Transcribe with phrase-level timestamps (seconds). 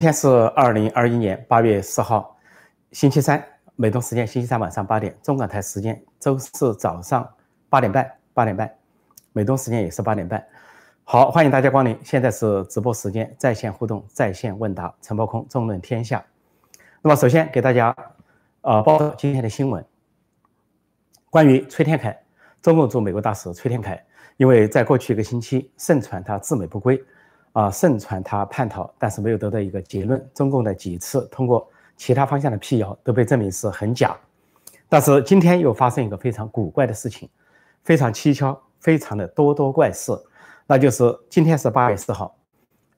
[0.00, 2.38] 今天是二零二一年八月四号，
[2.92, 7.28] 星期三，美东时间星期三晚上八点，中港台时间周四早上
[7.68, 8.72] 八点半，八点半，
[9.32, 10.46] 美东时间也是八点半。
[11.02, 16.24] 好，欢迎大家光临，现在是直播时间，在线互动，在线问答，陈伯空纵论天下。
[17.02, 17.92] 那么首先给大家
[18.60, 19.84] 呃报道今天的新闻，
[21.28, 22.16] 关于崔天凯，
[22.62, 24.00] 中共驻美国大使崔天凯，
[24.36, 27.04] 因为在过去一个星期盛传他自美不归。
[27.58, 30.24] 啊，盛传他叛逃，但是没有得到一个结论。
[30.32, 34.16] 中共的几次通过其他方向的辟谣都被证明是很假。
[34.88, 37.28] 但是今天又发生一个非常古怪的事情，
[37.82, 40.12] 非常蹊跷，非常的多多怪事。
[40.68, 42.32] 那就是今天是八月四号，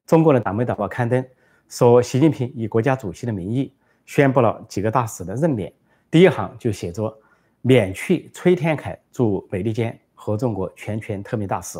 [0.07, 1.25] 中国的党媒党报刊登
[1.71, 5.73] 说，习近平以国家主席的名义宣布了几个大使的任免。
[6.11, 7.19] 第一行就写着
[7.63, 11.79] 免去崔天凯驻美利坚合众国全权特命大使。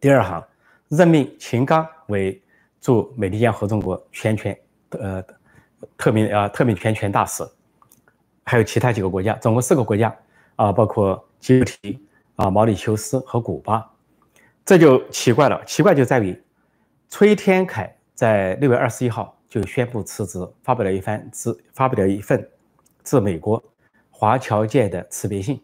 [0.00, 0.42] 第二行。
[0.92, 2.38] 任命秦刚为
[2.78, 4.54] 驻美利坚合众国全权
[4.90, 5.24] 呃
[5.96, 7.42] 特命啊特命全权大使，
[8.44, 10.14] 还有其他几个国家，总共四个国家
[10.56, 11.98] 啊，包括吉布提
[12.36, 13.90] 啊、毛里求斯和古巴，
[14.66, 15.64] 这就奇怪了。
[15.64, 16.38] 奇怪就在于，
[17.08, 22.46] 崔天凯在六月二十一号就宣布辞职，发表了一番致发表了一份
[23.02, 23.64] 致美国
[24.10, 25.58] 华侨界的辞别信，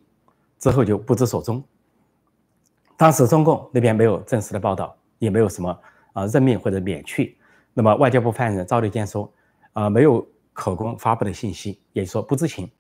[0.58, 1.62] 之后就不知所踪。
[2.96, 4.96] 当时中共那边没有正式的报道。
[5.18, 5.78] 也没有什么
[6.12, 7.36] 啊任命或者免去，
[7.74, 9.32] 那么外交部发言人赵立坚说，
[9.72, 12.70] 啊没有口供发布的信息，也就说不知情。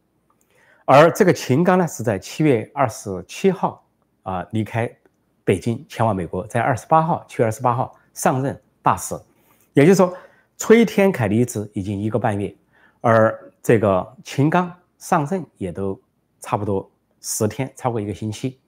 [0.84, 3.84] 而这个秦刚呢是在七月二十七号
[4.22, 4.90] 啊离开
[5.44, 9.14] 北京前往美国，在二十八号七月二十八号上任大使，
[9.74, 10.16] 也就是说
[10.56, 12.54] 崔天凯离职已经一个半月，
[13.00, 16.00] 而这个秦刚上任也都
[16.40, 18.58] 差不多十天，超过一个星期。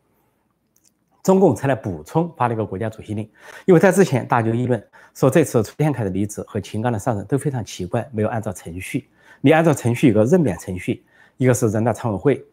[1.22, 3.28] 中共才来补充发了一个国家主席令，
[3.66, 4.82] 因为在之前大家就议论
[5.14, 9.08] 说，这次崔天凯的离职和秦刚的上任都非常奇怪，没有按照程序。
[9.42, 11.04] 你按照程序有个任免程序，
[11.36, 12.44] 一个是人大常委会，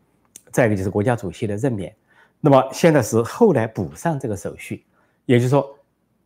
[0.52, 1.96] 再一个就是国家主席的任免。
[2.42, 4.84] 那么现在是后来补上这个手续，
[5.26, 5.66] 也就是说，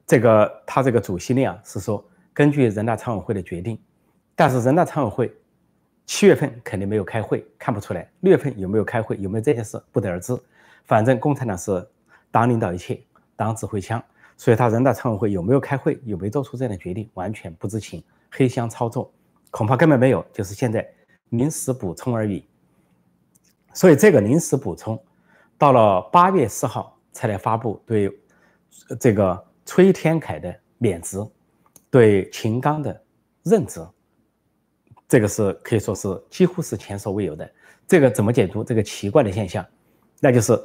[0.08, 2.04] 这个他这个主席令啊是说
[2.34, 3.80] 根据人大常委会的决定，
[4.36, 5.32] 但是人大常委会
[6.08, 8.10] 七月份肯定没有开会，看不出来。
[8.22, 10.36] 六月份有没有开会，有没有这件事不得而知。
[10.86, 11.88] 反正共产党是。
[12.32, 13.04] 党领导一切，
[13.36, 14.02] 党指挥枪，
[14.38, 19.12] 所以他人大常委会有没有开会，有没有做出这样的决定，完全不知情，黑箱操作，
[19.52, 20.90] 恐怕根本没有，就是现在
[21.30, 22.48] 临时补充而已。
[23.74, 24.98] 所以这个临时补充，
[25.58, 28.10] 到了八月四号才来发布对
[28.98, 31.18] 这个崔天凯的免职，
[31.90, 33.04] 对秦刚的
[33.44, 33.86] 任职，
[35.08, 37.52] 这个是可以说是几乎是前所未有的。
[37.86, 39.66] 这个怎么解读这个奇怪的现象？
[40.22, 40.58] 那就是。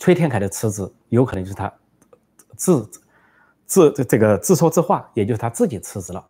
[0.00, 1.70] 崔天凯的辞职有可能就是他
[2.56, 2.90] 自
[3.66, 6.26] 自这个自说自话，也就是他自己辞职了，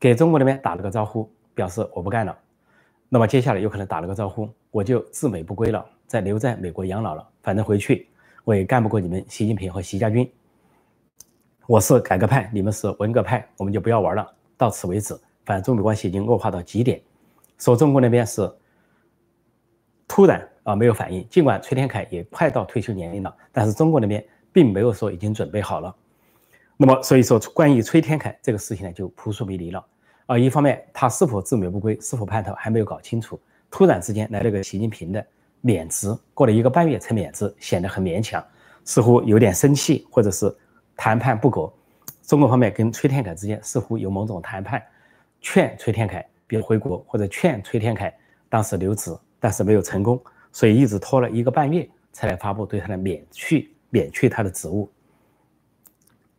[0.00, 2.36] 给中国那边打了个招呼，表示我不干了。
[3.10, 7.28] 那么接下来有可能打了个招呼，我就自美不归了，再留在美国养老了。
[7.42, 8.08] 反正回去
[8.42, 10.28] 我也干不过你们习近平和习家军。
[11.66, 14.26] 我是改革派，你们是文革派，我们就不要玩了，
[14.56, 15.14] 到此为止。
[15.44, 17.00] 反正中美关系已经恶化到极点，
[17.58, 18.50] 说中国那边是
[20.08, 20.49] 突然。
[20.62, 21.26] 啊，没有反应。
[21.28, 25.94] 尽管崔天凯也快到退休年龄了，但是中国那边并没有说已经准备好了。
[26.76, 29.84] 那么，所以说关于崔天凯这个事情呢，就扑朔迷离了。
[30.26, 33.38] 啊，一方面他是否自美不归，是否叛逃还没有搞清楚。
[33.70, 35.24] 突然之间来了个习近平的
[35.60, 38.42] 免职，过了一个半月才免职，显得很勉强，
[38.84, 40.54] 似乎有点生气，或者是
[40.96, 41.72] 谈判不果。
[42.22, 44.82] 中国方面跟崔天凯之间似乎有某种谈判，
[45.40, 48.14] 劝崔天凯别回国，或者劝崔天凯
[48.48, 50.20] 当时留职，但是没有成功。
[50.52, 54.90] 所以一直拖了一个半月才来发布对他的免去免去他的职务。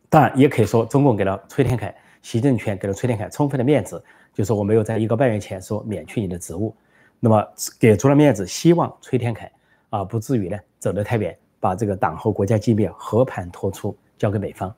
[0.08, 4.02] 当然，也可以说中共给了崔天凯，习政权给了崔天凯充分的面子，
[4.34, 6.76] 就说我没有在一个半月前说免去你的职务，
[7.18, 7.42] 那么
[7.78, 9.50] 给足了面子，希望崔天凯
[9.88, 14.74] 啊不至于呢走得太远，把这个党和国家机密和盘托出交给美方。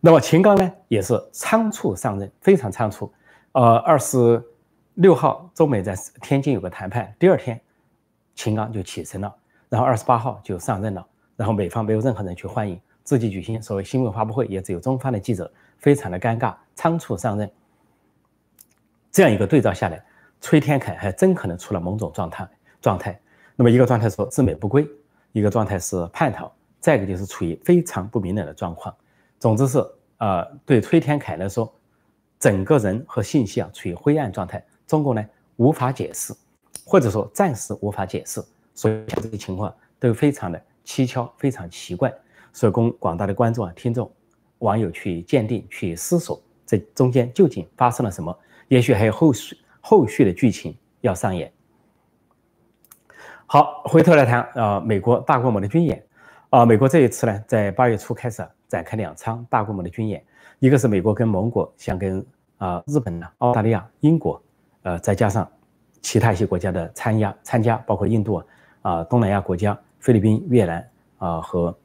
[0.00, 3.12] 那么秦刚呢也是仓促上任，非常仓促。
[3.52, 4.42] 呃，二十
[4.94, 7.60] 六号中美在天津有个谈判，第二天。
[8.34, 9.34] 秦刚就起身了，
[9.68, 11.06] 然后二十八号就上任了，
[11.36, 17.50] 然后美方没有任何人去欢迎，自己举行所谓新闻发布会，也只有中方的记者，非常的尴尬，仓促上任。
[19.12, 20.02] 这样一个对照下来，
[20.40, 22.48] 崔天凯还真可能出了某种状态
[22.80, 23.20] 状态。
[23.56, 24.88] 那么一个状态说自美不归，
[25.32, 28.94] 一个状态是叛逃，再一个就是处于非常不明朗的状况。
[29.38, 29.84] 总之是
[30.18, 31.70] 呃，对崔天凯来说，
[32.38, 36.32] 整个人和信息啊处于灰暗状态，中国呢无法解释。
[36.90, 38.42] 或者说暂时无法解释，
[38.74, 42.12] 所以这些情况都非常的蹊跷，非常奇怪，
[42.52, 44.10] 所以供广大的观众啊、听众、
[44.58, 48.36] 网友去鉴定、去思索这中间究竟发生了什么？
[48.66, 51.52] 也许还有后续后续的剧情要上演。
[53.46, 56.04] 好，回头来谈啊，美国大规模的军演
[56.48, 60.20] 啊，美国这一次呢，在八月初开始展开两场大规模的军演，
[60.58, 62.26] 一个是美国跟盟国，像跟
[62.58, 64.42] 啊日本呢、澳大利亚、英国，
[64.82, 65.48] 呃，再加上
[66.02, 68.42] 其他一些国家的参加参加，包括印度
[68.82, 71.76] 啊、东南亚国家、菲律宾、越南啊和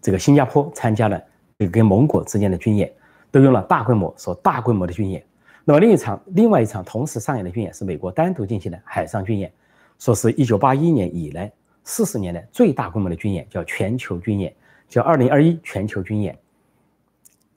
[0.00, 1.20] 这个新加坡参加了
[1.58, 2.92] 这个跟盟国之间的军演，
[3.30, 5.24] 都用了大规模说大规模的军演。
[5.64, 9.52] 那么另一场另外一场同时上演的军演是美国单独进行的海上军演。
[9.98, 11.50] 说是一九八一年以来
[11.82, 14.54] 四十年来最大规模的军演，叫全球军演，
[14.90, 16.38] 叫二零二一全球军演。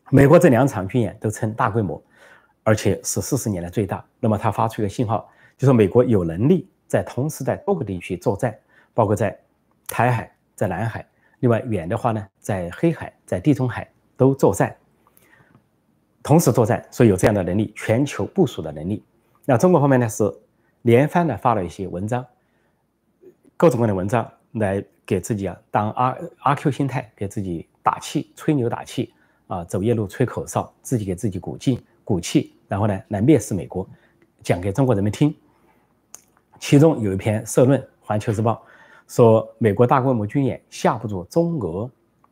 [0.10, 2.02] 美国这两场军演都称大规模，
[2.64, 4.02] 而且是四十年来最大。
[4.22, 5.30] 那么它发出一个信号，
[5.60, 8.58] 就说美国有能力在同时在多个地区作战，
[8.96, 9.40] 包括在
[9.88, 11.08] 台海、在南海，
[11.42, 14.76] 另外远的话呢，在黑海、在地中海都作战，
[16.24, 19.04] 同时作战，所以有这样的能力，全球部署的能力。
[19.46, 20.34] 那中国方面呢是。
[20.84, 22.26] 连番的发了一些文章，
[23.58, 29.14] 各种各样的文章来给自己啊当阿阿 Q 心态，给自己打气、吹牛打气
[29.48, 33.86] 啊，走夜路吹口哨，自己给自己鼓劲鼓气，然后呢来蔑视美国，
[34.42, 35.36] 讲给中国人民听。
[36.60, 38.64] 其中有一篇社论，《环球时报》
[39.16, 41.90] 说美国大规模军演吓不住中俄，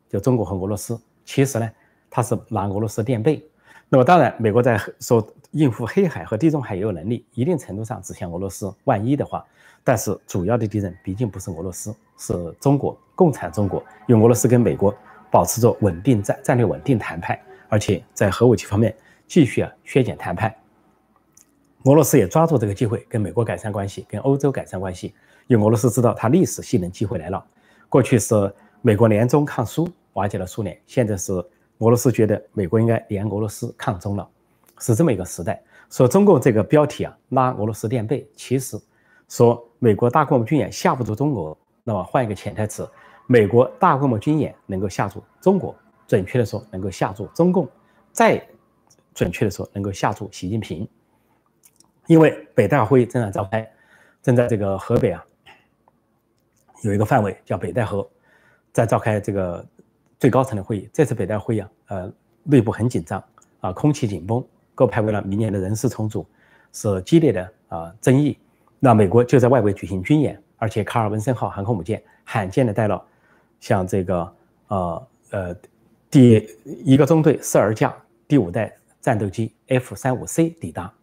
[0.10, 1.00] 就中国和俄罗斯。
[1.26, 1.70] 其实呢，
[2.10, 3.44] 他是拿俄罗斯垫背。
[3.90, 5.26] 那么当然，美国在说。
[5.52, 8.72] 应付黑海和地中海也有能力，一定程度上指向俄罗斯。
[8.84, 9.44] 万一的话，
[9.82, 13.82] 但是主要的敌人毕竟不是俄罗斯，是中国共产中国。
[14.08, 14.94] 用俄罗斯跟美国
[15.32, 17.40] 保持着稳定战战略稳定谈判，
[17.70, 18.94] 而且在核武器方面
[19.26, 20.54] 继续啊削减谈判。
[21.84, 25.14] 俄罗斯也抓住这个机会跟美国改善关系，跟欧洲改善关系。
[25.48, 27.44] 因为俄罗斯知道它历史性能机会来了。
[27.88, 34.28] 过去是美国联中抗苏，瓦解了苏联，现在是俄罗斯觉得美国应该联俄罗斯抗中了。
[34.80, 38.78] 是这么一个时代，说中共这个标题啊，拉俄罗斯垫背，其实
[39.30, 42.88] 说美国大规模军演吓不住中国，那么换一个潜台词，
[43.26, 45.74] 美国大规模军演能够吓住中国，
[46.06, 47.68] 准确的说能够吓住中共，
[48.12, 48.46] 再
[49.14, 50.88] 准确的说能够吓住习近平，
[52.08, 53.70] 因为北戴会议正在召开，
[54.22, 55.24] 正在这个河北啊，
[56.82, 58.10] 有一个范围叫北戴河，
[58.74, 59.66] 在召开这个
[60.20, 62.12] 最高层的会议，这次北戴会议啊，呃，
[62.44, 63.24] 内部很紧张
[63.60, 64.44] 啊，空气紧绷。
[64.74, 66.24] 各派为了明年的人事重组，
[66.72, 68.38] 是激烈的啊争议。
[68.80, 73.04] 那美国就在外围举行军演，而且卡尔文森号航空母舰罕见的带了
[73.60, 74.36] 像这个
[74.68, 75.56] 呃呃
[76.12, 76.48] 第
[76.86, 77.92] 一个中队十二架
[78.28, 78.72] 第五代
[79.02, 80.94] 战斗机 F 三五 C 抵达，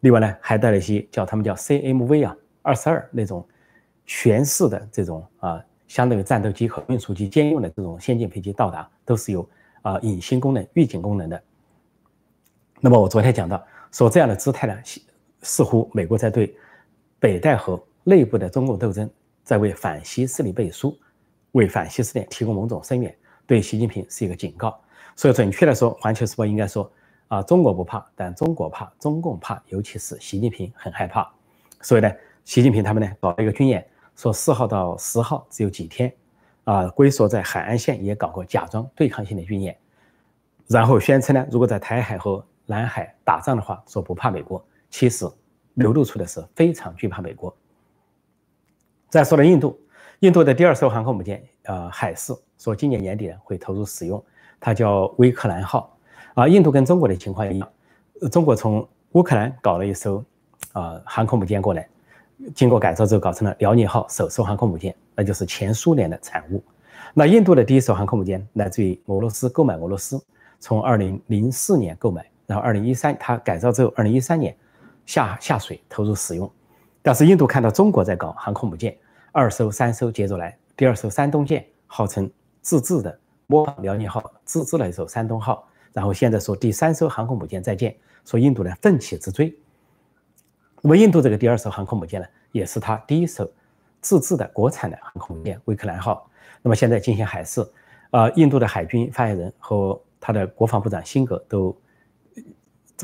[0.00, 3.46] 另外呢还带了一些叫他们叫 CMV 啊二十二那种
[4.06, 9.48] 全式的这种啊相当于战斗机和运输机兼用的这种先进飞机到达，都是有
[9.82, 11.42] 啊隐形功能、预警功能的。
[12.80, 14.74] 那么我昨天讲到，说这样的姿态呢，
[15.42, 16.56] 似乎美国在对
[17.18, 19.10] 北戴河内部的中共斗争，
[19.42, 20.96] 在为反西势力背书，
[21.52, 23.14] 为反西势力提供某种声援，
[23.46, 24.80] 对习近平是一个警告。
[25.16, 26.90] 所以准确的说，《环球时报》应该说
[27.30, 31.30] 啊，中国不怕，但中国怕，中共怕，尤其是习近平很害怕。
[31.80, 32.10] 所以呢，
[32.44, 33.86] 习近平他们呢搞了一个军演，
[34.16, 36.12] 说四号到十号只有几天，
[36.64, 39.78] 啊，龟缩在海岸线也搞过假装对抗性的军演，
[40.66, 45.24] 然后宣称呢，如果在台海和南海打仗的话，说不怕美国，其实
[45.74, 47.56] 流露出的是非常惧怕美国。
[49.08, 49.80] 再说了，印度，
[50.18, 54.20] 印度的第二艘航空母舰，呃，海事，说今年年底呢会投入使用，
[54.58, 55.96] 它叫威克兰号。
[56.34, 57.68] 啊，印度跟中国的情况一样，
[58.30, 60.24] 中国从乌克兰搞了一艘，
[60.72, 61.88] 啊，航空母舰过来，
[62.54, 66.62] 经过改造之后搞成了辽宁号首艘航空母舰，那就是前苏联的产物。
[67.12, 70.22] 那印度的第一艘航空母舰来自于俄罗斯，购买俄罗斯，
[70.60, 72.24] 从二零零四年购买。
[72.46, 74.56] 然后，二零一三，它改造之后，二零一三年
[75.06, 76.50] 下下水投入使用。
[77.00, 78.96] 但是印度看到中国在搞航空母舰，
[79.30, 80.56] 二艘、三艘接着来。
[80.76, 82.28] 第二艘山东舰号称
[82.60, 85.64] 自制的，模仿辽宁号自制了一艘山东号。
[85.92, 89.54] 然后现在说第三艘航空母舰在建，说印度呢奋起直追。
[90.82, 93.50] 那么印度这个第二艘航空母舰呢，也是它第一艘
[94.00, 96.30] 自制的国产的航空母舰威克兰号。
[96.62, 97.66] 那么现在进行海试，
[98.10, 101.76] 啊，印度的海军发言人和他的国防部长辛格都。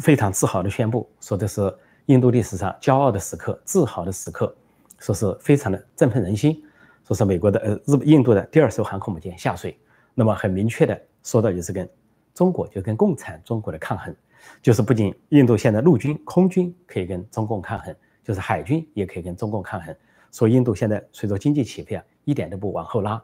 [0.02, 1.75] 非常自豪地宣布说：“这是
[2.05, 4.55] 印度历史上骄傲的时刻，自豪的时刻，
[4.99, 6.62] 说是非常的振奋人心。
[7.09, 9.75] 说是美国的呃日印度的第二艘航空母舰下水，
[10.12, 11.88] 那么很明确的说到就是跟
[12.37, 14.14] 中国就跟共产中国的抗衡，
[14.62, 19.97] 就是不仅印度现在陆军空军可以跟中共抗衡，就是海军也可以跟中共抗衡。
[20.31, 23.21] 所以印度现在随着经济起飞啊，一点都不往后拉。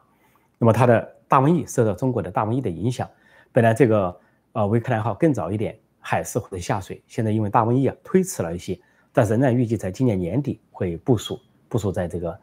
[0.57, 3.07] 那么它的大瘟疫受到中国的大瘟疫的影响，
[3.51, 4.19] 本来这个
[4.51, 7.01] 呃维克兰号更早一点。”海试或者下水。
[7.07, 8.77] 现在因为大瘟疫啊推迟了一些，
[9.13, 11.39] 但仍然预计在今年年底会部署
[11.69, 12.37] 部署在这个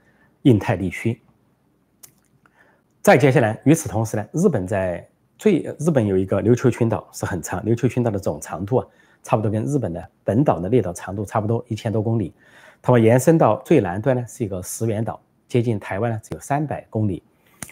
[0.45, 1.21] 印太地区。
[3.03, 5.07] 再接下来，与此同时呢，日本在
[5.41, 8.87] 最日本有一个琉球群岛是很长，琉球群岛的总长度啊，
[9.23, 12.35] 差不多跟日本的本岛的列岛长度差不多，一千多公里。
[12.83, 15.19] 它们延伸到最南端呢是一个石垣岛，
[15.49, 17.23] 接近台湾呢只有三百公里。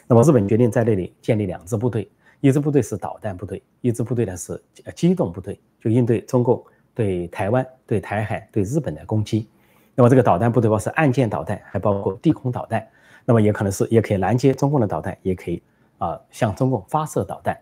[0.07, 2.11] 那么日本决定在那里建立两支部队，
[2.41, 4.59] 一支部队是导弹部队，一支部队呢是
[4.97, 9.47] 机动部队，就应对中共对台湾、对台海、对日本的攻击。
[9.95, 12.89] 那么这个导弹部队包括是岸舰导弹，还包括地空导弹。
[13.27, 15.63] 那么也可能是，也可以拦截中共的导弹，也可以
[15.99, 17.59] 啊向中共发射导弹。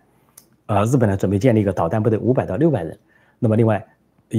[0.66, 2.98] 呃，日本呢准备建立一个导弹部队，五百到六百人。
[3.38, 3.84] 那么另外，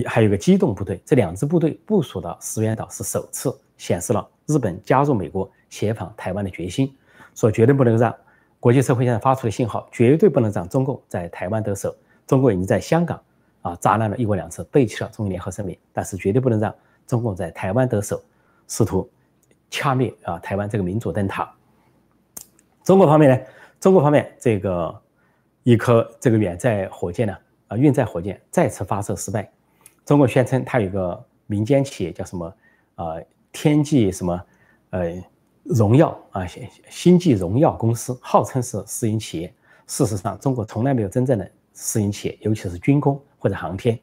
[0.05, 6.93] 还有一个机动部队，这两支部队部署到石垣岛是首次显示了日本加入美国协防台湾的决心，
[7.35, 8.13] 说绝对不能让
[8.59, 11.95] 国际社会现在发出的信号，绝对不能让中共在台湾得手。
[12.25, 13.21] 中国已经在香港
[13.61, 16.73] 啊砸烂了一国两制，背弃了中英联合声明，但是绝对不能让
[17.05, 18.21] 中共在台湾得手，
[18.67, 19.09] 试图。
[19.69, 20.39] 掐灭啊！
[20.39, 21.53] 台湾这个民主灯塔。
[22.85, 23.45] 中国方面呢？
[23.79, 25.01] 中国方面这个
[25.63, 29.49] 一颗这个远载火箭呢，啊，运载火箭再次发射失败。
[30.05, 32.53] 中国宣称它有个民间企业叫什么？
[32.95, 34.41] 呃，天际什么？
[34.89, 35.23] 呃，
[35.63, 36.45] 荣耀啊，
[36.89, 39.53] 星际荣耀公司，号称是私营企业。
[39.85, 43.99] 事实上，中国从来没有真正的私营企业，尤其是军工或者航天。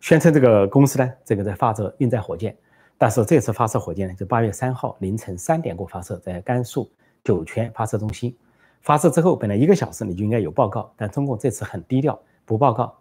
[0.00, 2.56] 宣称这个公司呢，这个在发射运载火箭。
[2.96, 6.90] 但是这次发射火箭呢，就八月三号凌晨三点过发射，在甘肃
[7.22, 8.34] 酒泉发射中心
[8.82, 12.96] 发射之后，本来一个小时你就应该有报告，但中共这次很低调，不报告，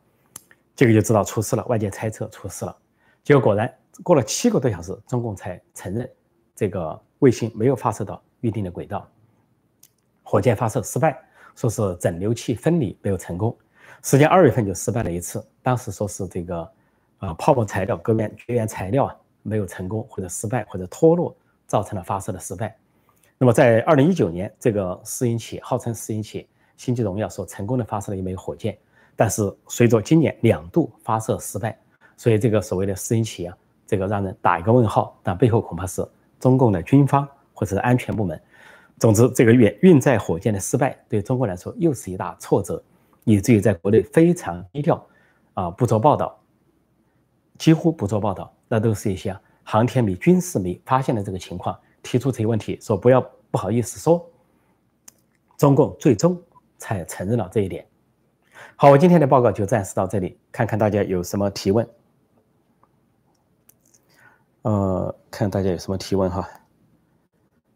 [0.75, 1.63] 这个就知道出事了。
[1.65, 2.75] 外界猜测出事了，
[3.24, 3.72] 结果果然
[4.03, 6.10] 过了七个多小时，中共才承认
[6.55, 9.08] 这个卫星没有发射到预定的轨道，
[10.24, 11.17] 火箭发射失败，
[11.55, 13.55] 说是整流器分离没有成功。
[14.03, 16.72] 实际上二月份就失败了一次，当时说是这个
[17.20, 19.15] 啊泡沫材料、绝缘绝缘材料啊。
[19.48, 22.75] 没有成功，或者失败，或者脱落，造成了发射的失败。
[23.38, 28.77] 那么，在二零一九年，这个私营企业号称私营企业星际荣耀所成功的发射了一枚火箭，
[29.13, 31.77] 但是随着今年两度发射失败，
[32.15, 33.54] 所以这个所谓的私营企业，
[33.86, 35.20] 这个让人打一个问号。
[35.22, 36.08] 但背后恐怕是
[36.39, 38.42] 中共的军方或者是安全部门。
[39.00, 42.82] 总之，这个运运载火箭的失败对中国来说又是一大挫折，
[43.25, 45.06] 以至于在国内非常低调，
[45.56, 46.39] 啊，不做报道，
[47.58, 48.50] 几乎不做报道。
[48.70, 53.19] 那都是一些航天迷、军事迷发现的这个情况，提出这些问题，说不要
[53.50, 54.24] 不好意思说。
[55.57, 56.39] 中共最终
[56.77, 57.85] 才承认了这一点。
[58.75, 61.88] 好，我今天的报告就暂时到这里，看看大家有什么提问。
[64.63, 66.47] 呃，看大家有什么提问哈。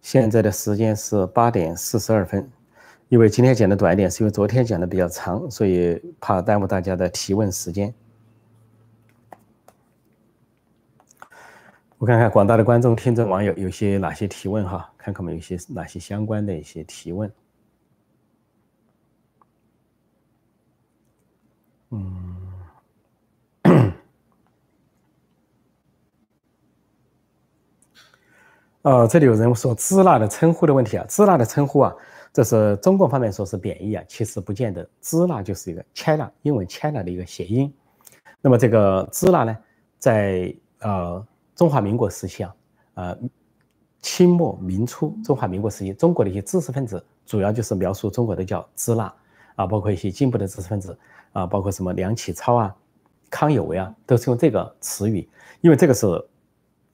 [0.01, 2.49] 现在的时间是八点四十二分，
[3.07, 7.93] 因为今天讲的短一点，是因为昨天讲的比较长，所以怕耽误大家的提问时间。
[11.99, 14.89] 我看看广大的观众、听众、网友有些哪些提问哈？
[14.97, 17.29] 看看我们有些哪些相关的一些提问。
[21.89, 22.53] 嗯，
[28.83, 31.93] 呃，这里有人说“支那”的称呼的问题啊，“支那”的称呼啊，
[32.31, 37.73] 这是中国方面说是贬义啊，其实不见得，“支那”就是一个 “China” 英文 “China” 的一个谐音。
[38.39, 39.57] 那么这个“支那”呢，
[39.97, 41.27] 在呃。
[41.59, 42.55] 中华民国时期啊，
[42.93, 43.19] 呃，
[43.99, 49.13] 清末民初，中华民国时期，中国的一些知识分子，主要就是描述中国的叫“支那”，
[49.57, 50.97] 啊，包括一些进步的知识分子，
[51.33, 52.73] 啊，包括什么梁启超啊、
[53.29, 55.27] 康有为啊，都是用这个词语，
[55.59, 56.07] 因为这个是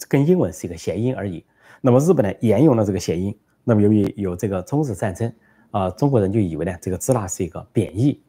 [0.10, 1.46] 跟英文是一个谐音而已。
[1.80, 3.38] 那么日本呢，沿用了这个谐音。
[3.64, 5.32] 那么由于有这个中日战争，
[5.70, 8.20] 啊，中国人就以为呢，这个“支那”是一个贬义，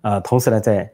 [0.00, 0.92] 啊，同时呢，在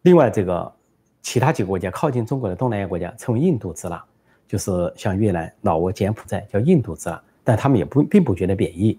[0.00, 0.72] 另外这个
[1.20, 4.02] 其他几个国家靠近中国的东南亚国家称为印度“支那”。
[4.50, 8.98] 就是像越南、老挝、柬埔寨叫印度支那，但他们也不并不觉得贬义。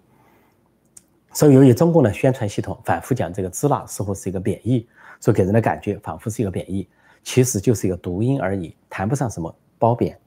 [1.34, 4.88] 所以由于中共的宣传系统反复讲这个支那似乎是一个贬义，
[5.20, 6.88] 所以给人的感觉仿佛是一个贬义，
[7.22, 10.17] 其实就是一个读音而已，谈不上什么褒贬。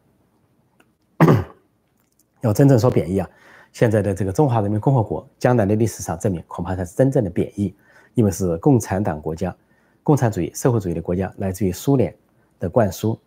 [2.43, 3.27] 要真正说贬义啊，
[3.73, 7.75] 现在的这个中华人民共和国将来的历史上证明，恐怕才是真正的贬义，
[8.13, 9.57] 因为是共产党国家、
[10.03, 12.15] 共产主义、社会主义的国家，来自于苏联
[12.59, 13.19] 的灌输。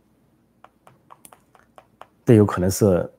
[2.28, 3.10] 这有可能是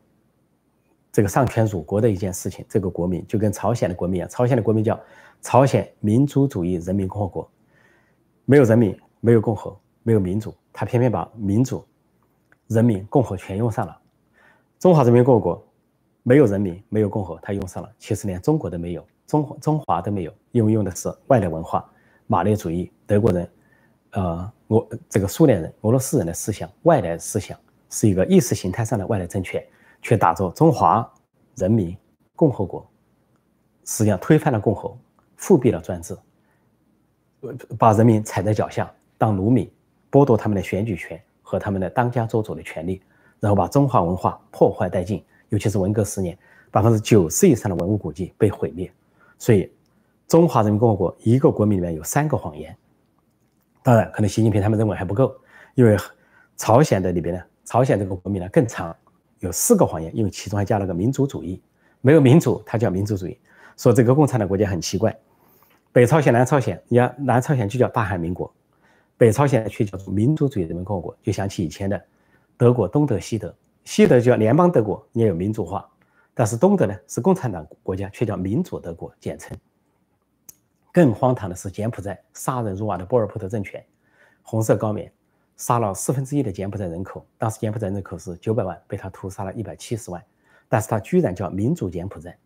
[1.11, 2.63] 这个丧权辱国的一件事情。
[2.69, 5.01] 这个国民就跟朝鲜的国民一样，朝鲜的国民叫
[5.41, 7.51] 朝鲜民主主义人民共和国，
[8.45, 11.83] 没有人民，没有共和，没有民主，他偏偏把民主、
[12.67, 13.99] 人民、共和全用上了。
[14.79, 15.67] 中华人民共和国
[16.23, 17.91] 没有人民，没有共和，他用上了。
[17.99, 21.91] 其实连中国都没有，中中华都没有，因为用的是外来文化、
[22.27, 23.51] 马列主义、德国人
[24.11, 27.59] 呃，我这个苏联人、俄罗斯人的思想，外来思想
[27.91, 29.65] 是一个意识形态上的外来政权，
[30.03, 31.09] 却打着中华
[31.57, 31.97] 人民
[32.37, 32.89] 共和国，
[33.85, 34.97] 实际上推翻了共和，
[35.37, 36.17] 复辟了专制，
[37.79, 39.71] 把人民踩在脚下当奴民，
[40.11, 43.03] 剥夺他们的选举权和他们的当家作主的权利，
[43.41, 46.37] 然后把中华文化破坏殆尽，尤其是文革十年，
[46.71, 48.93] 百分之九十以上的文物古迹被毁灭，
[49.39, 49.73] 所以
[50.27, 52.77] 中华人民共和国一个国民里面有三个谎言。
[53.83, 55.35] 当然，可能习近平他们认为还不够，
[55.75, 55.97] 因为
[56.57, 58.97] 朝鲜的里边呢，朝鲜这个国民呢更长，
[59.41, 61.61] 有四个谎言，因为其中还加了个民族主义，
[62.01, 63.39] 没有民主，它叫民族主义。
[63.77, 65.15] 说这个共产党国家很奇怪，
[65.93, 68.51] 北朝鲜、南朝鲜，你看南朝鲜就叫大韩民国，
[69.19, 72.03] 北朝鲜却叫做民族主义人民共和国，就想起以前的
[72.57, 75.87] 德国东德、西德，西德叫联邦德国，也有民主化，
[76.33, 79.55] 但是东德呢是共产党国家，却叫民主德国，简称。
[80.91, 83.85] 更荒唐的是，柬埔寨杀人如麻的波尔普特政权，
[84.43, 85.13] 红色高棉
[85.59, 87.27] 杀了四分之一的柬埔寨人口。
[87.37, 90.25] 当时柬埔寨人口是九百万，被他屠杀了一百七十万。
[90.71, 92.37] 但是他居然叫民主柬埔寨，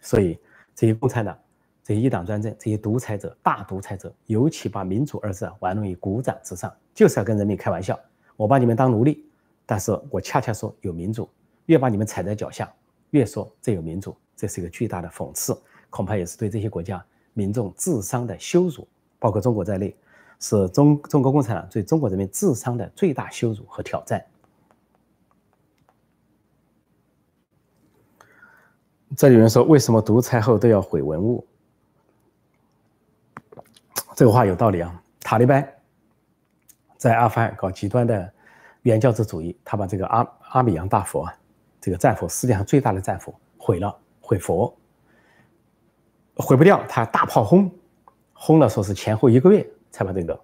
[0.00, 0.38] 所以
[0.74, 1.38] 这些共产党、
[1.84, 7.98] 这些一党专政、这些独裁者、大独裁者，尤其把民主二字玩弄于股掌之上，就是要跟人民开玩笑。
[8.34, 9.26] 我把你们当奴隶，
[9.66, 11.28] 但是我恰恰说有民主，
[11.66, 12.72] 越把你们踩在脚下，
[13.10, 15.54] 越说这有民主，这是一个巨大的讽刺，
[15.90, 17.04] 恐怕也是对这些国家。
[17.34, 19.94] 民众智商的羞辱，包括中国在内，
[20.38, 24.24] 是中中国共产党对中国人民智商的最大羞辱和挑战。
[29.16, 31.46] 这有人说，为什么独裁后都要毁文物？
[34.14, 35.02] 这个话有道理啊。
[35.20, 35.66] 塔利班
[36.96, 38.32] 在阿富汗搞极端的
[38.82, 41.34] 原教旨主义，他把这个阿阿米扬大佛啊，
[41.80, 44.76] 这个战佛，世界上最大的战佛毁了，毁佛。
[46.36, 47.70] 毁不掉，他大炮轰，
[48.34, 50.40] 轰了说是前后一个月才把这个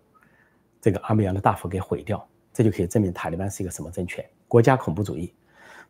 [0.80, 5.32] 这个阿米扬的大佛给毁掉，这就可以证明塔利班是一个什么政权，国家恐怖主义。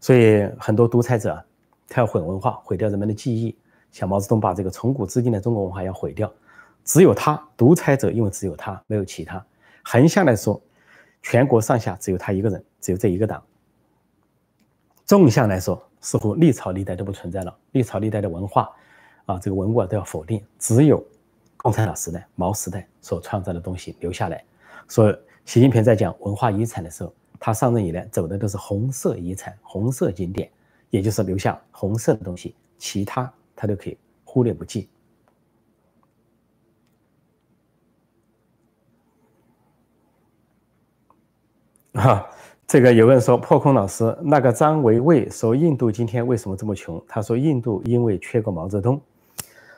[0.01, 1.43] 所以很多独裁者
[1.88, 3.57] 他要毁文化，毁掉人们的记忆，
[3.91, 6.33] 像毛泽东把这个从古至今的中国文化要毁掉，
[6.85, 9.45] 只有他独裁者，因为只有他没有其他。
[9.83, 10.61] 横向来说，
[11.23, 13.43] 全国上下只有他一个人，只有这一个党。
[15.05, 18.71] 纵向来说，似乎历朝历代都不存在了，历朝历代的文化。
[19.25, 21.01] 啊，这个文物都要否定，只有
[21.62, 24.44] 共产党时代、毛时代所创造的东西留下来。
[24.88, 30.51] 所以，习近平在讲文化遗产的时候，他上任以来走的都是红色遗产、红色景点，
[30.90, 34.88] 也就是留下红色的东西，其他他都可以忽略不计。
[41.94, 42.29] 哈，
[42.66, 47.01] 这个有人说破空老师，那个张维卫说印度今天为什么这么穷？
[47.07, 49.01] 他说印度因为缺个毛泽东。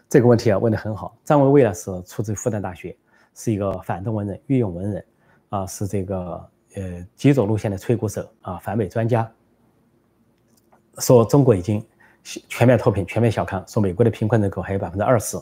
[0.08, 1.16] 这个问题啊问得很好。
[1.24, 2.96] 张维为呢是出自复旦大学，
[3.34, 5.04] 是一个反动文人、御用文人，
[5.48, 9.30] 啊，是这个呃极左路线的吹鼓手啊，反美专家。
[10.98, 11.84] 说中国已经
[12.48, 15.36] 全面脱贫、全面小康，说美国的贫困人口还有百分之二十，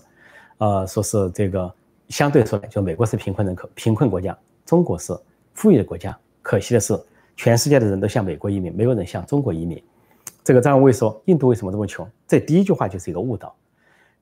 [0.59, 1.71] 呃，说是这个
[2.09, 5.15] 相对说，就美国是贫困人口、贫困国家，中国是
[5.53, 6.19] 富裕的国家。
[6.41, 6.99] 可惜的是，
[7.37, 9.83] 全世界的人都向美国移民，没有人向中国移民。
[10.43, 12.09] 这个张维说，印度为什么这么穷？
[12.27, 13.55] 这第一句话就是一个误导。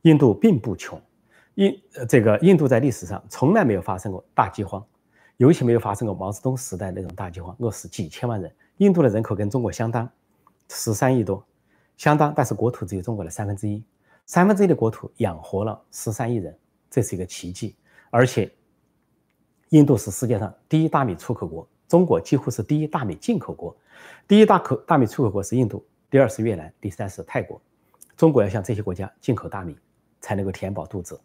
[0.03, 1.01] 印度并不穷，
[1.57, 4.85] 印这个印度在历史上从来没有发生过大饥荒，
[5.37, 8.51] 尤其没有发生过毛泽东时代那种大饥荒，饿死几千万人。
[8.79, 10.11] 印度的人口跟中国相当，
[10.69, 11.45] 十三亿多，
[11.99, 13.85] 相当，但是国土只有中国的三分之一，
[14.25, 16.57] 三分之一的国土养活了十三亿人，
[16.91, 17.77] 这是一个奇迹。
[18.09, 18.51] 而且，
[19.69, 23.77] 印度是世界上第一大米出口国，中国几乎是第一大米进口国，
[24.27, 27.61] 第一大口大米出口国是印度，第二是越南，第三是泰国。
[28.17, 29.77] 中国要向这些国家进口大米。
[30.21, 31.19] 才能够填饱肚子，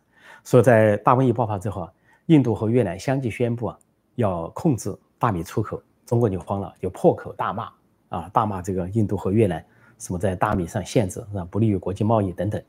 [0.44, 1.94] 所以在大瘟疫爆发之后啊，
[2.28, 3.80] 印度和越南相继宣布啊，
[4.16, 7.70] 要控制大米出口，中国就慌了，就破口大骂
[8.10, 9.64] 啊，大骂这个印度和越南
[10.00, 12.62] 什么在大米上限制，啊，不利于国际贸易等等。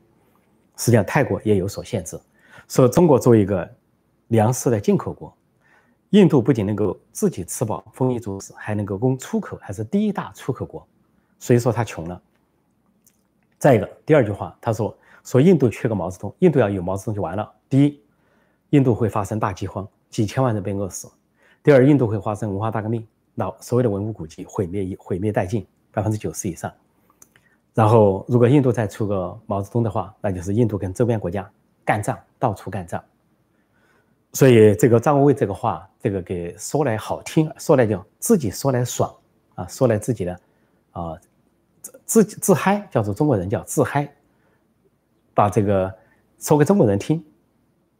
[0.75, 2.19] 实际上泰国也有所限制，
[2.67, 3.67] 说中国作为一个
[4.27, 5.33] 粮食的进口国，
[6.09, 10.85] 印度不仅能够自己吃饱丰衣足食，还能够供出口，还是第一大出口国，
[11.39, 12.21] 所以说他穷了。
[13.57, 14.95] 再一个，第二句话他说。
[15.27, 17.51] 说印度缺个毛泽东，印度要有毛泽东就完了。
[17.67, 18.01] 第一，
[18.69, 21.09] 印度会发生大饥荒，几千万人被饿死；
[21.61, 26.71] 第二，印度会发生文化大革命，那所有的文物古迹毁灭一毁灭殆尽，百分之九十以上。
[27.73, 31.51] 然后，如果印度再出个毛泽东的话，那就是印度跟周边国家
[31.83, 33.03] 干仗，到处干仗。
[34.31, 39.13] 所以，这个张维卫这个话，这个给说来好听，说来就自己说来爽
[39.55, 40.39] 啊，说来自己的
[40.91, 41.19] 啊
[41.81, 44.09] 自自自嗨，叫做中国人叫自嗨。
[45.37, 45.93] 把这个
[46.39, 47.23] 说给中国人听，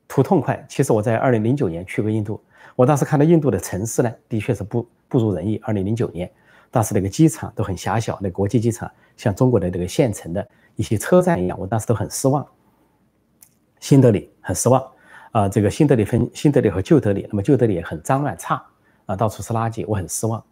[0.08, 0.65] 图痛快。
[0.67, 2.41] 其实我在二零零九年去过印度，
[2.76, 5.62] 我当时看到印度的城市呢，的确是不不如人意。
[5.62, 6.28] 二零零九年，
[6.71, 12.43] 当时那个机场都很狭小，那国际机场像中国的这个县城的一些车站一样，我当时都很失望。
[13.80, 14.84] 新德里很失望
[15.32, 18.60] 啊，这个新德里分新德里和旧德里，那么旧德里也很脏乱差
[19.06, 20.43] 啊，到处是垃圾，我很失望。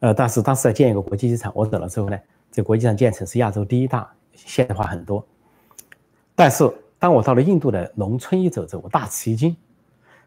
[0.00, 2.18] 呃，但是当时在建一个国际机场，我走了之后呢，
[2.52, 5.26] 这国际上建成是亚洲第一大，现代化很多。
[6.38, 9.56] 但是当我到了印度的农村一走走，我大吃一惊。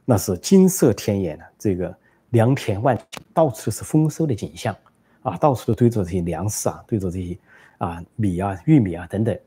[0.03, 1.95] 那是金色田野呢，这个
[2.31, 2.99] 良田万，
[3.33, 4.75] 到处是丰收的景象
[5.21, 7.37] 啊，到处都堆着这些粮食啊，堆着这些
[7.77, 9.39] 啊米啊、玉米啊等等，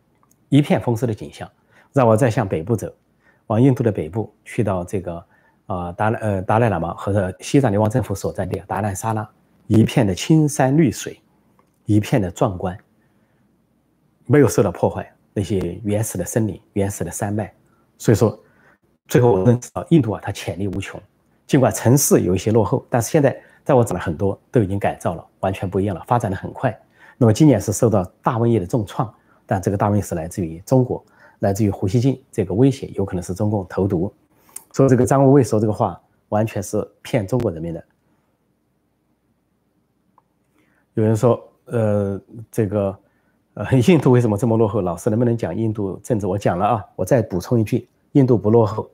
[0.48, 1.46] 一片丰收的景象。
[1.92, 2.90] 让我再向北部走，
[3.48, 5.22] 往印度的北部去到这个
[5.66, 9.28] 啊达呃达赖喇嘛和西藏流亡政府所在地达兰萨拉，
[9.66, 11.20] 一片的青山绿水，
[11.84, 12.74] 一片的壮观，
[14.24, 17.52] 没有受到破坏，那些原始的森林、原始的山脉，
[17.98, 18.40] 所以说。
[19.06, 20.98] 最后我认识到，印度啊，它潜力无穷。
[21.46, 26.74] 尽管城市有一些落后，但是现在在我找了很多都已经改造了，完全不一样了，发展的很快。
[27.18, 31.04] 那么今年是受到大瘟疫的重创，但这个大瘟疫是来自于中国，
[31.40, 34.10] 来自于胡锡进这个威胁，有可能是中共投毒。
[34.72, 37.84] 说这个张无畏说这个话，完全是骗中国人民的。
[40.94, 42.18] 有人说，呃，
[42.50, 42.98] 这个，
[43.54, 44.80] 呃，印度为什么这么落后？
[44.80, 46.26] 老师能不能讲印度政治？
[46.26, 48.90] 我讲了啊，我再补充一句，印度不落后。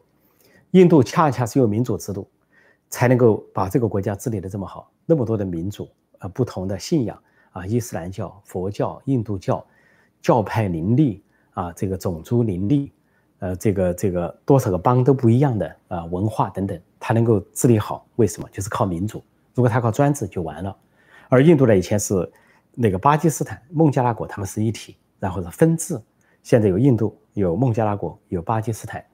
[0.73, 2.29] 印度恰恰是有民主制度，
[2.90, 4.90] 才能够把这个国家治理的这么好。
[5.07, 7.18] 那么多的民主，呃，不同的信仰
[7.53, 9.64] 啊，伊斯兰教、佛教、印度教，
[10.20, 11.23] 教派林立
[11.55, 12.92] 啊，这个种族林立，
[13.38, 18.46] 呃，这个这个多少个邦都不一样的啊，文化等等，它能够治理好，为什么？
[18.53, 19.23] 就是靠民主。
[19.55, 20.77] 如果他靠专制就完了。
[21.31, 22.31] 而印度呢，以前是
[22.74, 26.00] 那个巴基斯坦、孟加拉国，他们是一体，然后是分治。
[26.42, 29.04] 现在有印度，有孟加拉国，有巴基斯坦。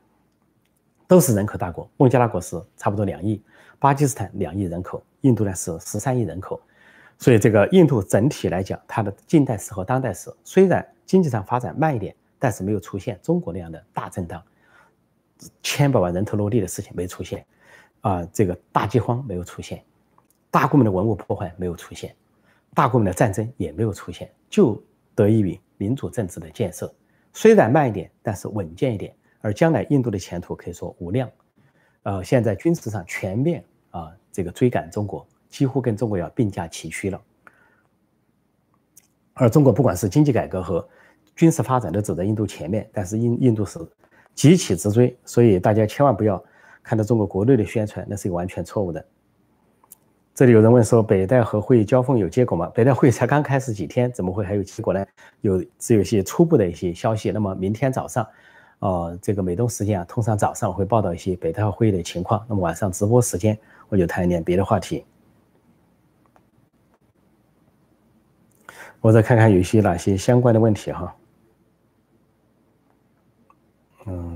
[1.09, 3.41] 都是人口大国，孟加拉国是差不多两亿，
[3.79, 6.61] 巴基斯坦两亿人口，印度呢是十三亿人口，
[7.17, 14.43] 所以这个印度整体来讲，它的近代史和当代史虽然经济上发展慢一点，但是没有出现中国那样的大震荡，
[15.63, 17.47] 千百万人头落地的事情没出现，
[18.01, 19.85] 啊，这个大饥荒没有出现，
[20.51, 22.13] 大规模的文物破坏没有出现，
[22.77, 24.79] 大规模的战争也没有出现，就
[25.15, 26.95] 得益于民主政治的建设，
[27.33, 29.17] 虽然慢一点，但是稳健一点。
[29.41, 31.31] 而将来印度的前途可以说无量，
[32.03, 37.23] 呃，现在军事上全面啊，这个追赶中国，几乎跟中国要并驾齐驱了。
[39.33, 40.87] 而中国不管是经济改革和
[41.35, 43.79] 军事发展都走在印度前面，但是印印度是
[44.35, 46.45] 急起直追，所以大家千万不要
[46.83, 49.03] 看到中国国内的宣传，那是一个完全错误的。
[50.37, 52.71] 这里有人问说，北戴河会议交锋有结果吗？
[52.75, 55.03] 北戴会才刚开始几天，怎么会还有结果呢？
[55.41, 57.31] 有只有一些初步的一些消息。
[57.31, 58.29] 那么明天早上。
[58.81, 65.07] 哦，这个美东时间啊，通常早上会报道一些北戴河会议的情况，那么晚上直播时间我就谈一点别的话题。
[69.01, 71.17] 我再看看有些哪些相关的问题哈。
[74.05, 74.36] 嗯，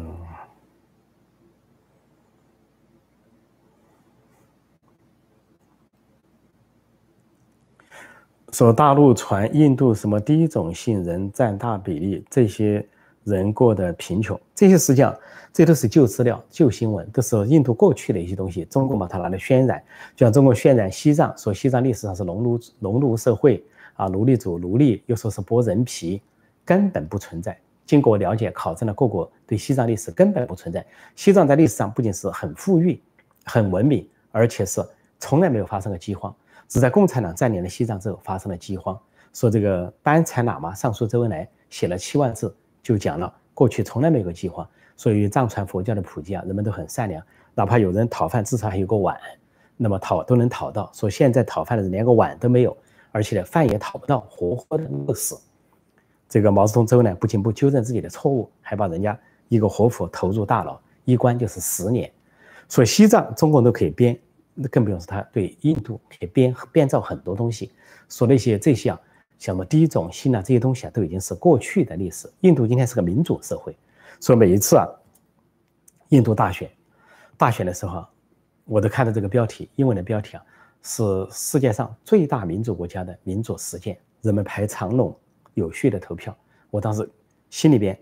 [8.53, 12.87] 说大陆传印度什么第一种姓人占大比例这些。
[13.25, 15.15] 人过得贫穷，这些实际上
[15.53, 18.65] 这都是旧资料、旧新闻，都是印度过去的一些东西。
[18.65, 19.81] 中国把它拿来渲染，
[20.17, 26.23] 就像中国渲染西藏，说西藏历史上是农奴农奴社会啊，奴隶主奴隶，又说是剥人皮，
[26.65, 27.57] 根本不存在。
[27.85, 30.85] 经过了解考证的各国对西藏历史根本不存在。
[31.15, 32.99] 西藏在历史上不仅是很富裕、
[33.45, 34.83] 很文明，而且是
[35.19, 36.35] 从来没有发生过饥荒，
[36.71, 38.99] 只在共产党占领了西藏之后发生了饥荒。
[39.35, 42.57] 说这个班禅喇嘛上书周恩来写了七万字。
[42.83, 47.23] 就讲了，过去从来没有个饥荒，所以藏传佛教的普及啊，人们都很善良，
[47.55, 49.15] 哪怕有人讨饭，至少还有个碗，
[49.77, 50.91] 那么讨都能讨到。
[50.95, 52.75] 说现在讨饭的人连个碗都没有，
[53.13, 55.39] 而且呢饭也讨不到，活活的饿死。
[56.27, 59.17] 这个毛泽东周呢，不仅不纠正自己的错误，还把人家
[59.49, 62.11] 一个活佛投入大牢，一关就是十年。
[62.67, 64.19] 所以西藏中共都可以编，
[64.63, 67.73] 那更不用说他对印度可以编编造很多东西，
[68.09, 69.01] 说那些这些啊。
[69.39, 72.31] 什么第一种性啊，这些东西啊，都已经是过去的历史。
[72.41, 73.75] 印度今天是个民主社会，
[74.21, 74.87] 所以每一次啊，
[76.11, 76.71] 印度大选，
[77.39, 78.07] 大选的时候，
[78.67, 80.45] 我都看到这个标题，英文的标题啊，
[80.83, 85.19] 是世界上最大民主国家的民主实践，人们排长龙，
[85.55, 86.37] 有序的投票。
[86.71, 87.11] 我当时
[87.49, 87.99] 心里边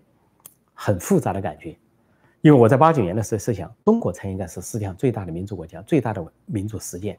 [0.75, 1.79] 很复杂的感觉，
[2.41, 7.19] 因为我在八九年的时候设想，中国才应该是世界上最大的民主国家，最大的民主实践。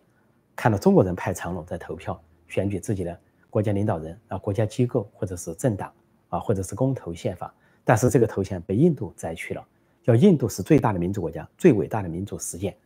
[0.55, 3.19] 看到中国人排长龙在投票选举自己的。
[3.51, 5.91] 国家领导人啊，国家机构或者是政党
[6.29, 7.51] 啊，或者是公投宪法，
[7.84, 9.67] 但是这个头衔被印度摘去了，
[10.03, 12.77] 叫印度是最大的民主国家，最伟大的民主实践。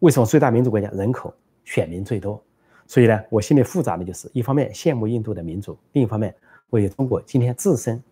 [0.00, 1.32] 为什么最大民主国家人口
[1.64, 2.42] 选民最多？
[2.88, 6.34] 所以呢，我心里复杂的就是一方面羡慕印度的民主，另一方面
[6.70, 8.02] 为中国今天自身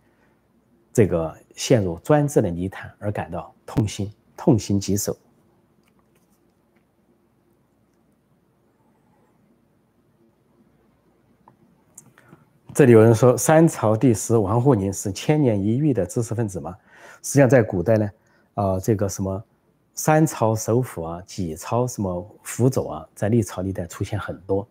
[0.99, 5.17] 这个陷入专制的泥潭而感到痛心，痛心疾首。
[12.75, 16.77] 这里有人说，三朝帝师王沪宁是千年一遇的知识分子吗？
[17.23, 18.11] 实际上，在古代呢，
[18.55, 19.41] 啊，这个什么
[19.95, 24.67] 三朝首辅啊，几朝什么辅佐啊，在历朝历代出现很多，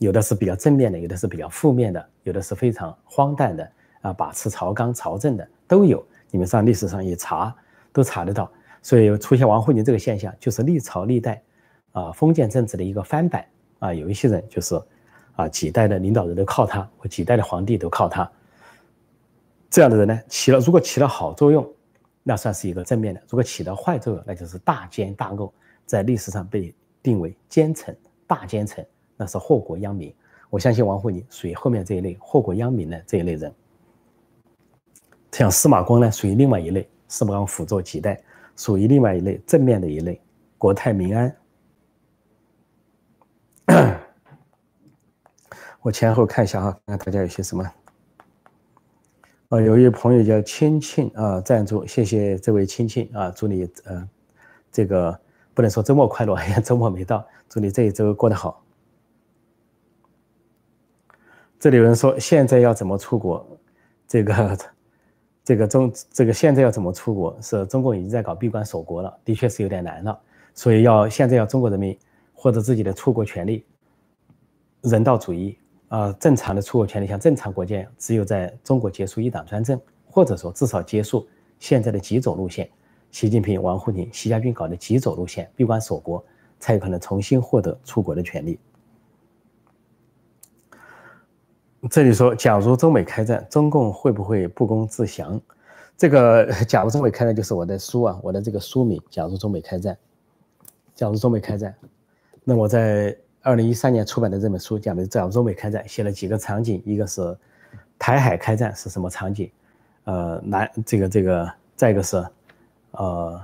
[0.00, 6.04] 有的是比较正面的，有的是比较负面的，有的是非常荒诞的啊，把持朝纲朝政的都有。
[6.30, 7.54] 你们上历史上一查
[7.92, 8.50] 都查得到。
[8.82, 11.40] 所以出现王沪宁这个现象，就是历朝历代
[11.92, 13.46] 啊封建政治的一个翻版
[13.78, 13.94] 啊。
[13.94, 14.80] 有一些人就是
[15.36, 18.28] 啊几代的领导人都靠他，或几代的皇帝都靠他。
[19.70, 21.64] 这样的人呢，起了如果起了好作用。
[22.24, 25.50] 那算是一个正面的，如果起到坏作用，那就是大奸大恶，
[25.86, 30.14] 在历史上被定为奸臣、大奸臣，那是祸国殃民。
[30.50, 33.50] 我相信王沪宁属于后面这一类祸国殃民的这一类人。
[35.32, 38.20] 像司马光呢，属于另外一类，司马光辅佐几代，
[38.56, 40.20] 属于另外一类正面的一类，
[40.56, 41.36] 国泰民安。
[45.80, 47.62] 我前后看一下哈，看看大家有些什么。
[49.50, 54.08] 啊，有一位朋友叫亲庆啊，赞助，谢谢这位亲庆啊，祝你呃，
[54.72, 55.18] 这个
[55.54, 58.62] 不能说周末快乐呀， 周末没到，祝你这一周过得好。
[61.60, 63.46] 这里有人说，现在要怎么出国？
[64.06, 64.58] 这个
[65.48, 67.34] 这个中这个现在要怎么出国？
[67.40, 70.20] 是中共已经在搞闭关锁国了，的确是有点难了，
[70.52, 71.98] 所以要现在要中国人民
[72.34, 73.64] 获得自己的出国权利，
[74.82, 75.56] 人道主义。
[75.88, 79.80] 啊，正常的出国权利像正常国家，只有在中国结束一党专政，
[80.10, 81.26] 或者说至少结束
[81.58, 82.68] 现在的极左路线，
[83.10, 86.22] 习近平、王沪宁、习家军搞的极左路线，闭关锁国，
[86.60, 88.60] 才有可能重新获得出国的权利。
[91.90, 95.40] 这里说，假如中美开战，中共会不会不攻自降？
[95.96, 99.00] 这个 假如中美开战，就是我的书啊，我的这个书名。
[99.10, 99.96] 假如中美开战，
[100.94, 101.74] 假如中美开战，
[102.44, 103.16] 那我在。
[103.40, 107.34] 二零一三年出版的这本书讲的假如中美开战，写了几个场景，一个是
[107.98, 109.50] 台海开战是什么场景，
[110.04, 112.22] 呃，南这个这个，再一个是
[112.90, 113.40] 呃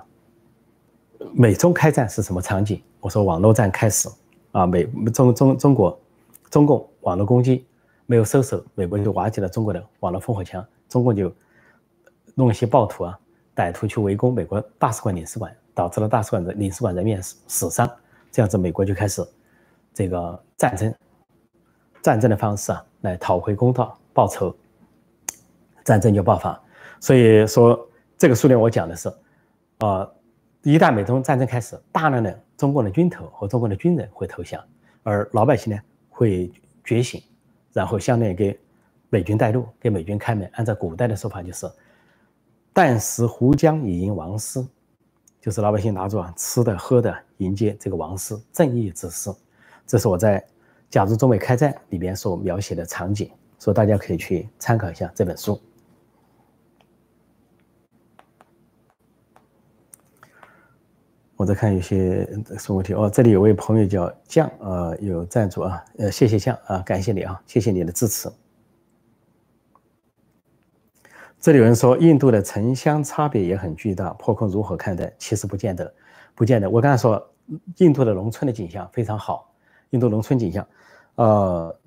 [1.33, 2.83] 美中开战是什么场景？
[3.01, 4.09] 我说网络战开始
[4.51, 5.99] 啊，美中中中国
[6.51, 7.65] 中共网络攻击
[8.07, 11.33] 没有收手，美国就瓦解了中国的网络烽火墙，中共就
[12.35, 13.19] 弄一些暴徒啊
[13.55, 17.91] 歹徒去围攻美国大使馆领事馆，导致了大使馆的领事馆人员死死伤，
[18.31, 19.25] 这样子美国就开始。
[19.97, 20.93] 这个战争，
[22.03, 24.53] 战争的方式啊，来讨回公道、报仇，
[25.85, 26.61] 战争就爆发。
[26.99, 27.89] 所以说，
[28.19, 29.09] 这个书里我讲的是，
[29.79, 30.15] 呃，
[30.63, 34.61] 一旦美中战争开始，大量的中共的军头和中共的军人会投降，
[35.05, 36.51] 而老百姓呢会
[36.83, 37.23] 觉醒，
[37.75, 38.59] 然后相当于给
[39.11, 40.49] 美军带路，给美军开门。
[40.55, 41.71] 按照古代的说法，就是
[42.73, 44.67] “旦食胡浆以迎王师”，
[45.43, 49.31] 就是老百姓拿着吃的喝的迎接这个王师，正义之师。
[49.87, 50.41] 这是我在
[50.89, 55.61] 《假如中美开战》里边所描写的场景，所以大家可以去参考一下这本书。
[61.45, 62.25] 我在看有些
[62.59, 68.33] 什么问题哦，这里有位朋友叫酱啊，有赞助啊，呃，谢谢酱啊，感谢你啊，谢谢你的支持。
[71.39, 75.13] 这里有人说印度的城乡差别也很巨大，破空如何看待？
[75.19, 75.95] 其实不见得，
[76.35, 76.71] 不见得。
[76.71, 77.23] 我刚才说
[77.77, 79.53] 印度的农村的景象非常好。
[79.91, 80.67] 印度农村景象，
[81.17, 81.79] 呃，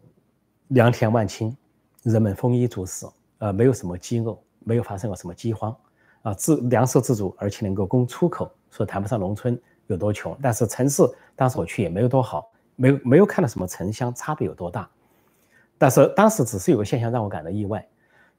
[0.67, 1.51] 良田万顷，
[2.03, 3.07] 人们丰衣足食，
[3.39, 5.75] 呃，没有什么饥饿，没有发生过什么饥荒，
[6.21, 10.37] 啊，自粮食自足，而且能够供出口，说谈不上农村有多穷。
[10.41, 11.03] 但是城市
[11.35, 14.89] 当时我去也没有多好，没有没有看到什么城乡差别有多大。
[15.77, 17.85] 但是当时只是有个现象让我感到意外，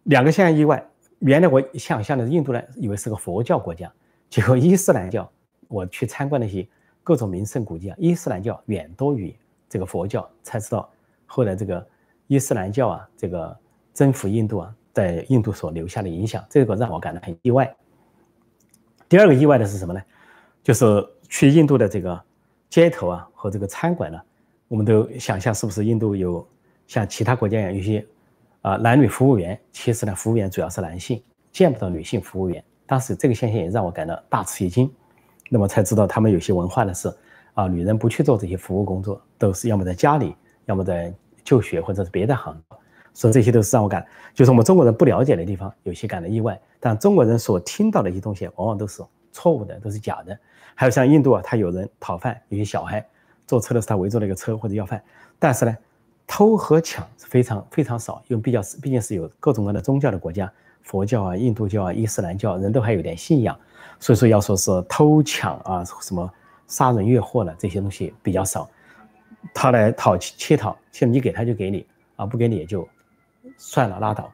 [0.05, 0.85] 两个现象意外。
[1.21, 3.93] 原来我想象的印度呢，以为是个佛教国家，
[4.31, 5.29] 结果伊斯兰教，
[5.67, 6.67] 我去参观那些
[7.03, 9.37] 各种名胜古迹啊，伊斯兰教远多于。
[9.69, 10.89] 这个佛教才知道，
[11.27, 11.87] 后来这个
[12.27, 13.55] 伊斯兰教啊，这个
[13.93, 17.71] 征服印度啊，在印度所留下的影响，这个让我感到很意外。
[19.11, 20.01] 第二个意外的是什么呢？
[20.63, 20.85] 就是
[21.29, 22.21] 去印度的这个
[22.69, 24.21] 街头啊和这个餐馆呢，
[24.69, 26.47] 我们都想象是不是印度有
[26.87, 28.07] 像其他国家一样有些
[28.63, 32.63] 啊男女服务员，其实呢服务员主要是男性，见不到女性服务员。
[32.87, 34.91] 当时这个现象也让我感到大吃一惊，
[35.49, 37.13] 那么才知道他们有些文化呢是。
[37.55, 40.33] 啊，女人不去做这些服务工作，都是要么在家里，
[40.67, 42.57] 要么在就学或者是别的行，
[43.13, 46.57] 所以这些都是让我感，就是我们中国人不了解的地方，有些感到意外。
[46.79, 50.39] 但中国人所听到的一些东西，往往都是错误的，都是假的。
[50.75, 53.05] 还有像印度啊，他有人讨饭，有些小孩
[53.47, 55.03] 坐车的时候他围坐了一个车或者要饭，
[55.39, 55.77] 但是呢，
[56.27, 63.59] 偷和抢是非常非常少，因为比较毕竟是有各种各样的宗教的国家，佛教啊、印度教啊、伊斯兰教，人都还有点信仰，
[63.99, 66.31] 所以说要说是偷抢啊、什么
[66.67, 68.69] 杀人越货的这些东西比较少。
[69.55, 71.87] 他来讨乞讨，像你给他就给你
[72.17, 72.87] 啊，不给你也就
[73.57, 74.31] 算了拉倒。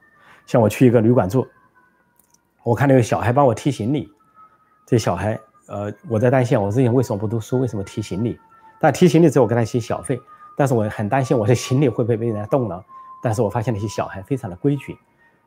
[0.47, 1.47] 像我去一个旅馆住，
[2.63, 4.11] 我看那个小孩帮我提行李，
[4.87, 8.39] 这小孩呃，我在担心我之前为什么不读书，为什么提行李？
[8.79, 10.21] 但提行李之后我给他一些小费，
[10.57, 12.85] 但是我很担心我的行李会不会被人家动了。
[13.23, 14.99] 但是我发现那些小孩非常的规矩，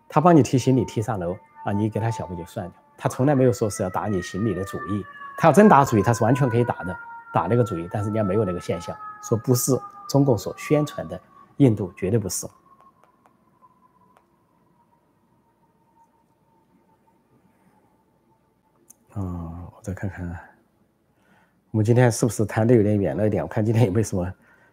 [0.10, 5.06] 他帮你提行李提上楼啊，你给他小费就算了，他从来没有说是要打你行李的主意，
[5.38, 6.98] 他要真打主意，他是完全可以打的。
[7.34, 9.78] 打那个主意，但是人家没有那个现象，说不是
[10.10, 11.20] 中共所宣传的
[11.58, 12.48] 印度，绝对不是。
[19.88, 20.28] 再看看，
[21.72, 23.42] 我们今天是不是谈的有点远了一点？
[23.42, 24.30] 我看今天有没有什么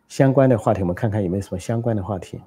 [0.09, 2.41] 相关的话题，我们看看有没有什么相关的话题。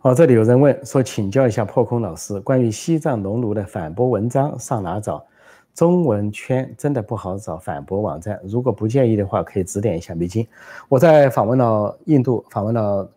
[0.00, 5.24] 好，这里有人问说，请教一下破空老师，关于西藏农奴的反驳文章上哪找？
[5.72, 10.16] 中文圈真的不好找反驳网站，如果不介意的话，可以指点一下。
[10.16, 10.48] 美金，
[10.88, 13.08] 我在访问了印度，访问了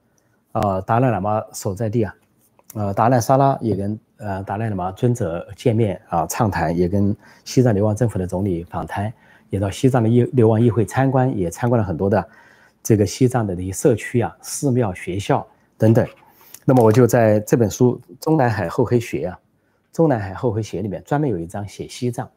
[0.51, 2.15] 啊达赖喇嘛所在地啊，
[2.73, 9.12] 呃达赖沙拉也跟呃达赖喇嘛尊者见面啊畅谈，也跟西藏流亡政府的总理访谈，
[9.49, 12.27] 也到西藏的流流亡议会参观，也参观了很多的
[12.84, 15.45] 这个西藏的那些社区啊、寺庙、学校
[15.77, 16.08] 等等。
[16.65, 19.39] 那么我就在这本书《中南海厚黑学》啊，
[19.95, 22.30] 《中南海厚黑学》里面专门有一章写西藏。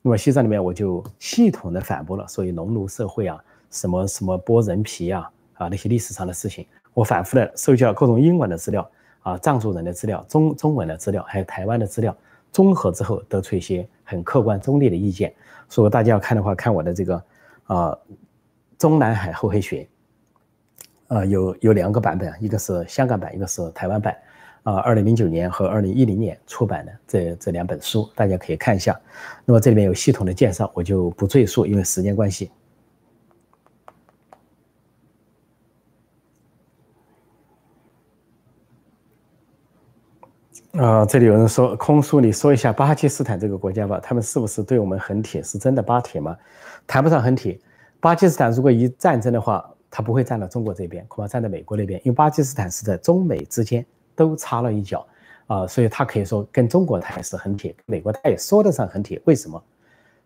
[0.00, 3.38] 那么西藏里面我就系统的反驳了所谓农奴社会啊，
[3.70, 6.66] 什么什么剥人皮啊啊那些历史上的事情。
[6.94, 8.90] 我反复的收集了各种英文的资料
[9.24, 12.16] 啊，藏族人的资料、中中文的资料，还有台湾的资料，
[12.52, 15.34] 综合之后得出一些很客观中立的意见。
[15.68, 17.16] 所以大家要看的话，看我的这个
[17.64, 17.88] 啊
[18.78, 19.82] 《中南海厚黑学》。
[21.08, 24.16] 呃，有有两个版本，一个是香港版，一个是台湾版，
[24.62, 28.98] 啊，二零零九年和二零一零年出版的这这两本书，大家可以看一下。
[29.44, 32.50] 那么这里面有系统的介绍，我就不赘述，因为时间关系。
[40.78, 45.42] 啊，这里有人说，空叔，你说一下巴基斯坦这个国家吧，他们是不是对我们很铁？
[45.42, 46.36] 是真的巴铁吗？
[46.86, 47.58] 谈不上很铁。
[48.00, 49.68] 巴基斯坦如果一战争的话。
[49.96, 55.06] 他不会站到中国这边，恐怕站在美国那边，因为巴基斯坦是在中美之间都插了一脚，
[55.46, 59.22] 啊，所以他可以说跟中国他也是很铁，美国他也说得上很铁。
[59.24, 59.62] 为什么？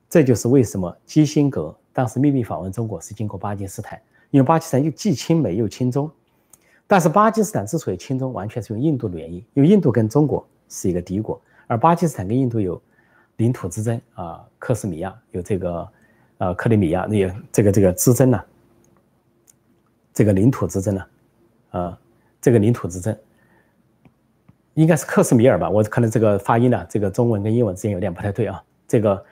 [0.08, 6.10] 这就是为什么基辛格当时秘密访问中国是经过巴基斯坦，因为巴基斯坦又既亲美又亲中。
[6.88, 12.82] 但是巴基斯坦之所以亲中，完全是用印度的原因，因为印度跟中国是一个敌国，而巴基斯坦跟印度有
[13.36, 15.88] 领土之争啊，克什米亚有这个，
[16.38, 18.42] 呃，克里米亚那这个这个之争呢。
[20.14, 21.04] 这个领土之争呢，
[21.70, 21.98] 啊，
[22.40, 23.16] 这个领土之争
[24.74, 25.70] 应该是克什米尔吧？
[25.70, 28.60] 我可能这个发音呢，这个中文跟英文之间有点不太对啊。
[28.88, 29.24] 这个，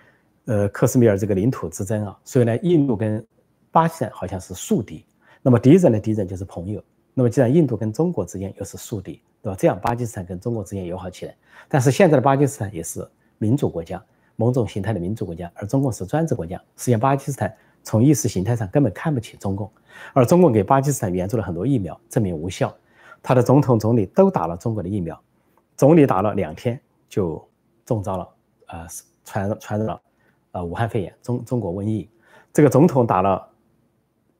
[0.44, 3.26] 呃，克什米尔这个领土之争啊，所以呢，印度跟
[3.72, 5.04] 巴基斯坦好像是宿敌。
[5.42, 6.84] 那么敌人的敌人就是朋友。
[7.18, 9.56] 那么既然印度跟中国之间又是宿敌，对吧？
[9.58, 11.34] 这样巴基斯坦跟中国之间友好起来。
[11.66, 14.04] 但是现在的巴基斯坦也是民主国家，
[14.36, 16.58] 某种形态的民主国家，而中共是专制国家。
[16.76, 17.56] 实际上，巴基斯坦。
[17.88, 19.70] 从意识形态上根本看不起中共，
[20.12, 22.76] 而中共给巴基斯坦援助了很多疫苗，证明无效。
[23.22, 25.16] 他的总统、总理都打了中国的疫苗，
[25.76, 27.48] 总理打了两天就
[27.84, 28.28] 中招了，
[28.66, 28.86] 呃，
[29.24, 30.02] 传传染了，
[30.50, 32.10] 呃，武汉肺炎、中中国瘟疫。
[32.52, 33.48] 这个总统打了，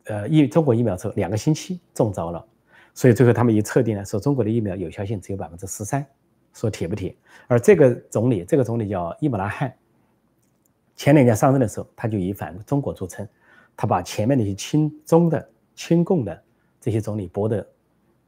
[0.07, 2.45] 呃，疫中国疫苗之后两个星期中招了，
[2.97, 6.05] 所以最后他们一测定呢，说中国的疫苗有效性只有百分之十三，
[6.55, 7.15] 说铁不铁？
[7.47, 9.73] 而这个总理，这个总理叫伊姆拉汗。
[10.97, 13.29] 前两年上任的时候，他就以反中国著称，
[13.77, 16.43] 他把前面那些亲中的、亲共的
[16.81, 17.65] 这些总理驳得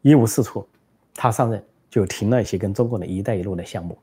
[0.02, 0.68] 一无是处。
[1.14, 3.98] 他上任就停了一些跟中国的一带一路的项目，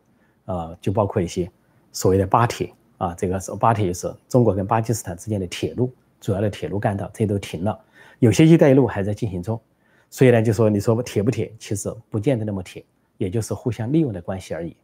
[0.45, 1.47] 啊，就包括一些
[1.91, 7.79] 所谓的巴铁啊，这个是巴铁是中国跟巴基斯坦之间的铁路，主要的铁路干道，这都停了。
[8.17, 9.61] 有些一带一路还在进行中，
[10.09, 12.85] 所以呢，就说你说铁不铁，其实不见得那么铁，
[13.17, 14.75] 也就是互相利用的关系而已。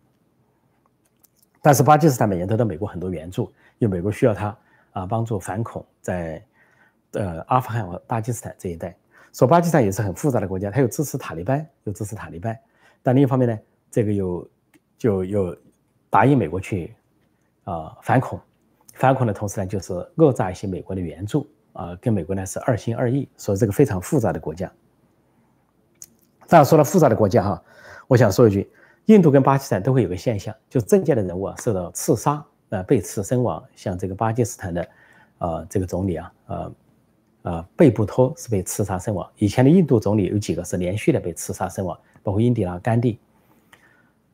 [1.61, 3.51] 但是巴基斯坦每年得到美国很多援助。
[3.79, 4.55] 因为美国需要他
[4.91, 6.39] 啊，帮助反恐，在
[7.13, 8.95] 呃阿富汗和巴基斯坦这一带。
[9.33, 12.55] 说巴基斯坦也是很复杂的国家，它又支持塔利班，又支持塔利班。
[13.01, 13.59] 但另一方面呢，
[13.89, 14.47] 这个又
[14.99, 15.57] 就又
[16.11, 16.93] 答应美国去
[17.63, 18.39] 啊反恐，
[18.93, 24.71] 反恐的同时呢，就是讹诈一些美国的援助啊，跟美国呢是二心二意，所以这个非常复杂的国家。
[26.51, 27.63] 这样说到复杂的国家哈，
[28.09, 28.69] 我想说一句，
[29.05, 33.63] 印度跟巴基斯坦都会有个现象，就政界的人物啊受到刺杀，呃被刺身亡。
[33.73, 34.89] 像这个巴基斯坦的，
[35.37, 36.73] 呃这个总理啊，呃
[37.43, 39.25] 呃贝布托是被刺杀身亡。
[39.37, 43.17] 以前的印度总理有几个是连续的被刺杀身亡，包括印第拉甘地。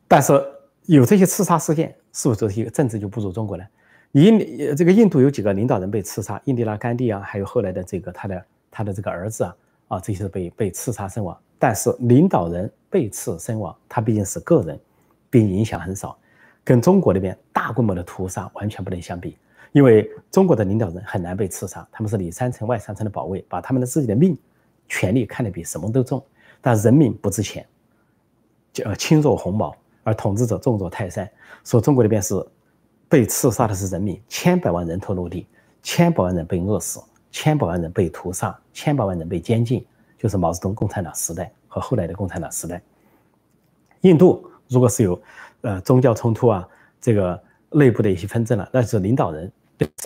[0.08, 0.44] 但是
[0.86, 3.64] 有这些刺杀事件，是不是一个政治就不如中国呢？
[4.10, 9.56] 印这个印度有几个领导人被刺杀，印第拉甘地啊，还有后来的这个他的他的这个儿子啊，
[9.86, 11.38] 啊这些被被刺杀身亡。
[11.58, 14.78] 但是领导人被刺身亡，他毕竟是个人，
[15.28, 16.16] 并影响很少，
[16.64, 19.36] 跟中国那边大规模的屠杀完全不能相比。
[19.72, 24.36] 因为中国的领导人很难被刺杀，他们是里三层外三层的保卫，把他们的自己的命、
[24.88, 26.24] 权利看得比什么都重。
[26.60, 27.66] 但人民不值钱，
[28.72, 31.28] 叫轻若鸿毛，而统治者重若泰山。
[31.64, 32.34] 说中国那边是
[33.08, 35.46] 被刺杀的是人民，千百万人头落地，
[35.82, 37.00] 千百万人被饿死，
[37.30, 39.84] 千百万人被屠杀，千百万人被监禁。
[40.18, 42.82] 就是毛泽东共产党时代和后来的共产党时代。
[44.02, 45.18] 印度如果是有
[45.62, 46.68] 呃宗教冲突啊，
[47.00, 47.40] 这个
[47.70, 49.50] 内部的一些纷争了，那是领导人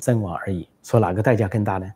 [0.02, 0.68] 身亡而已。
[0.82, 1.92] 说哪个代价更大呢？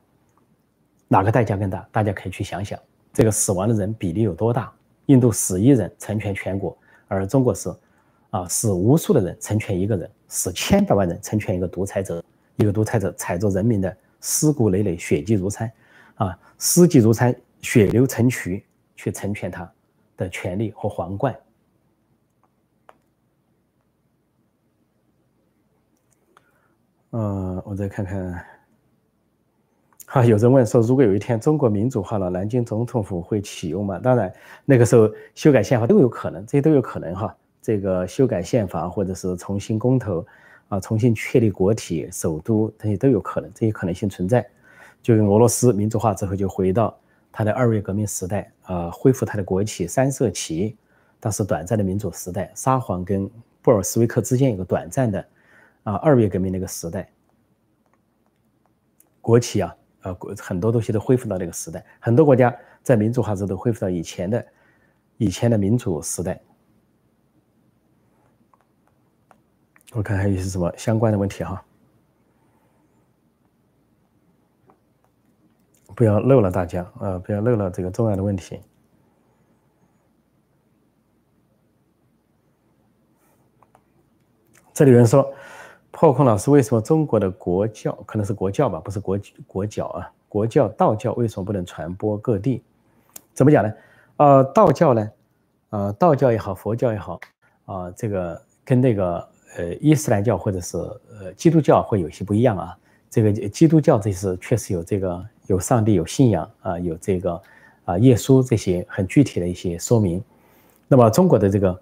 [1.09, 1.87] 哪个代价更大？
[1.93, 2.77] 大家可以去想想，
[3.13, 4.73] 这个死亡的人比例有多大？
[5.07, 7.73] 印度死一人成全全国，而中国是
[8.31, 12.25] 啊死无数的人成全一个人，死千百万人成全一个独裁者。
[12.57, 15.71] 一个独裁者踩着人民的尸骨累累、血迹如山
[16.15, 17.35] 啊，尸迹如山。
[17.67, 18.65] 血流成渠
[18.95, 19.69] 去成全他
[20.17, 21.37] 的权利和皇冠。
[27.11, 28.47] 嗯，我再看看。
[30.07, 33.99] 好，有人问说，如果有一天中国民主化了，南京总统府会启用吗？
[33.99, 34.33] 当然，
[34.65, 37.37] 那个时候修改宪法都有可能，这些都有可能哈。
[37.61, 40.25] 这个修改宪法，或者是重新公投，
[40.69, 44.49] 啊，重新确立国体、首都，这些都有可能，这些可能性存在。
[45.03, 46.97] 就跟俄罗斯民主化之后就回到。
[47.37, 50.75] 他的二月革命时代，呃，恢复他的国旗三色旗，
[51.21, 53.31] 当时短暂的民主时代，沙皇跟
[53.61, 55.29] 布尔什维克之间有个短暂的，
[55.83, 57.07] 啊，二月革命那个时代，
[59.21, 64.47] 国旗啊，呃，很多东西都恢复到那个时代，很多国家在民主化之后都恢复到以前的，
[65.19, 66.41] 以前的民主时代。
[69.93, 71.63] 我看还有一些什么相关的问题哈。
[75.97, 77.19] 不要漏了大家啊！
[77.19, 78.61] 不要漏了这个重要的问题。
[84.75, 85.33] 这里有人说，
[85.91, 90.13] 破空老师，为什么中国的国教可能是国教吧，不是国国教啊？
[90.29, 92.63] 国教道教为什么不能传播各地？
[93.33, 93.73] 怎么讲呢？
[94.19, 95.11] 呃，道教呢，
[95.71, 97.19] 呃，道教也好，佛教也好，
[97.65, 102.77] 啊，这个跟那个呃伊斯兰教或者是呃基督教会有些不一样啊。
[103.09, 105.27] 这个基督教这是确实有这个。
[105.47, 107.43] 有上帝，有信仰啊，有这个
[107.85, 110.23] 啊，耶稣这些很具体的一些说明。
[110.89, 111.81] 那么中国的这个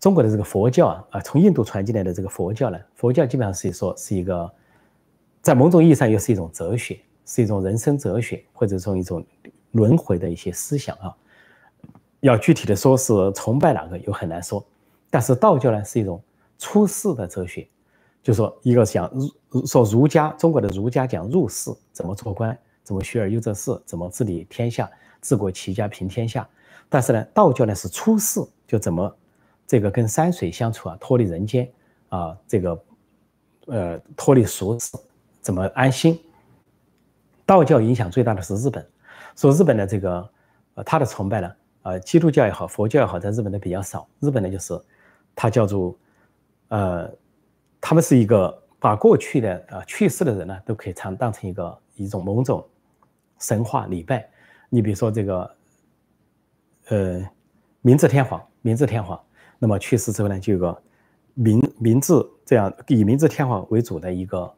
[0.00, 4.50] 中国的这个佛教啊，啊，从印度传进来的这个佛教呢，佛教基本上是说是一个，
[5.40, 9.24] 在某种意义上又是一种哲学，是一种人生哲学，或者说一种
[9.72, 11.14] 轮回的一些思想啊。
[12.20, 14.64] 要具体的说是崇拜哪个又很难说，
[15.10, 16.22] 但是道教呢是一种
[16.58, 17.66] 出世的哲学，
[18.22, 19.10] 就说一个讲
[19.66, 22.56] 说儒家，中国的儒家讲入世怎么做官。
[22.82, 23.80] 怎么学而优则仕？
[23.84, 24.90] 怎么治理天下？
[25.20, 26.48] 治国齐家平天下。
[26.88, 29.16] 但是呢，道教呢是出世，就怎么
[29.66, 31.70] 这个跟山水相处啊，脱离人间
[32.10, 32.84] 啊，这个
[33.66, 34.96] 呃脱离俗世，
[35.40, 36.20] 怎么安心？
[37.46, 38.86] 道教影响最大的是日本，
[39.36, 40.30] 说日本的这个
[40.74, 41.52] 呃他的崇拜呢，
[41.82, 44.06] 呃基督教也好，佛教也好，在日本的比较少。
[44.20, 44.78] 日本呢就是
[45.34, 45.96] 它叫做
[46.68, 47.10] 呃，
[47.80, 52.66] 他们是一个把过去的呃去世的人呢都可以当当成一个一种某种。
[53.42, 54.24] 神话礼拜，
[54.70, 55.50] 你比如说这个，
[56.88, 57.28] 呃，
[57.80, 59.20] 明治天皇，明治天皇，
[59.58, 60.82] 那么去世之后呢，就有个
[61.34, 62.14] 明明治
[62.46, 64.50] 这样以明治天皇为主的一个，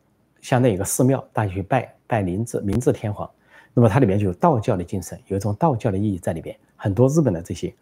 [0.43, 3.28] 相当于一个寺庙，大家去拜拜明治明治天皇，
[3.72, 6.55] 那么它里面就有道教的精神，有一种道教的意义在里边。
[6.76, 7.74] 很多日本的这些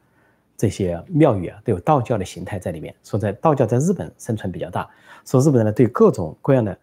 [0.56, 2.94] 这些庙宇啊，都有道教的形态在里面。
[3.02, 4.88] 说在道教在日本生存比较大，
[5.24, 6.78] 说日本人呢对各种各样的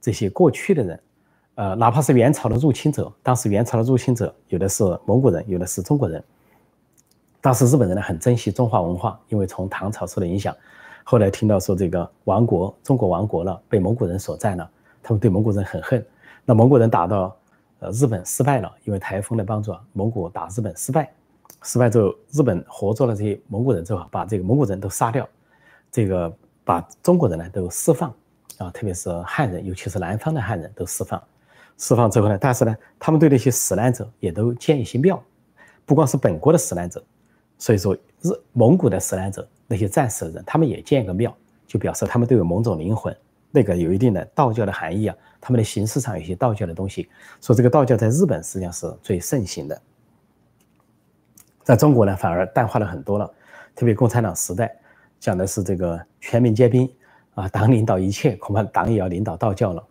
[0.00, 1.00] 这些过去的人。
[1.56, 6.22] 呃，哪怕是元朝的入侵者，当时元朝的入侵者有的是蒙古人，有的是中国人。
[7.40, 10.56] 当时日本人呢很珍惜中华文化，因为从唐朝受的影响。
[11.04, 14.68] 后来听到说这个亡国，中国亡国了，被蒙古人所占了，
[15.02, 16.04] 他们对蒙古人很恨。
[16.44, 17.36] 那蒙古人打到
[17.78, 21.12] 呃日本失败了，因为台风的帮助，蒙古打日本失败。
[21.62, 25.28] 失败之后，日本活捉了这些蒙古人之后，把这个蒙古人都杀掉，
[25.92, 26.34] 这个
[26.64, 28.12] 把中国人呢都释放
[28.58, 31.22] 啊，特别是汉人，尤其是南方的汉人都释放。
[31.76, 35.22] 释放之后呢，但是呢，他们对那些死难者也都建一些庙，
[35.84, 37.02] 不光是本国的死难者，
[37.58, 43.14] 所以说日蒙古的死难者那些战死的人，他们也建个庙，就表示他们都有某种灵魂，
[43.50, 45.16] 那个有一定的道教的含义啊。
[45.40, 47.06] 他们的形式上有些道教的东西，
[47.40, 49.82] 说这个道教在日本实际上是最盛行的，
[51.62, 53.30] 在中国呢反而淡化了很多了。
[53.74, 54.74] 特别共产党时代
[55.20, 56.90] 讲的是这个全民皆兵
[57.34, 59.84] 啊，党领导一切，恐怕党也要领导道教了。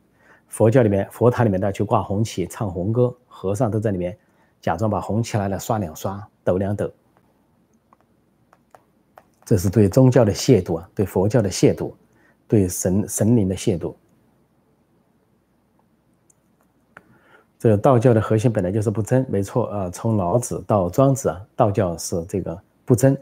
[0.54, 4.16] 佛教里面佛塔里面呢去挂红旗唱红歌，和尚都在里面
[4.62, 6.92] 假装把红旗拿来刷两刷抖两抖，
[9.44, 11.92] 这是对宗教的亵渎啊，对佛教的亵渎，
[12.48, 13.96] 对神神灵的亵渎。
[17.58, 23.18] 这个道教的核心本来就是不争，没错啊，从老子到庄子啊，道教是这个不争。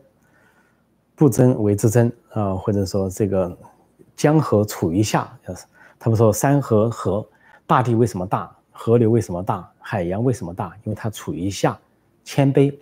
[1.16, 3.58] 不争为之争啊，或者说这个
[4.18, 5.66] 江河处于下，就是
[6.04, 7.24] 他们说山河河，
[7.68, 8.52] 大地为什么大？
[8.72, 9.72] 河流为什么大？
[9.80, 10.76] 海洋为什么大？
[10.84, 11.80] 因为它处于下，
[12.24, 12.76] 谦卑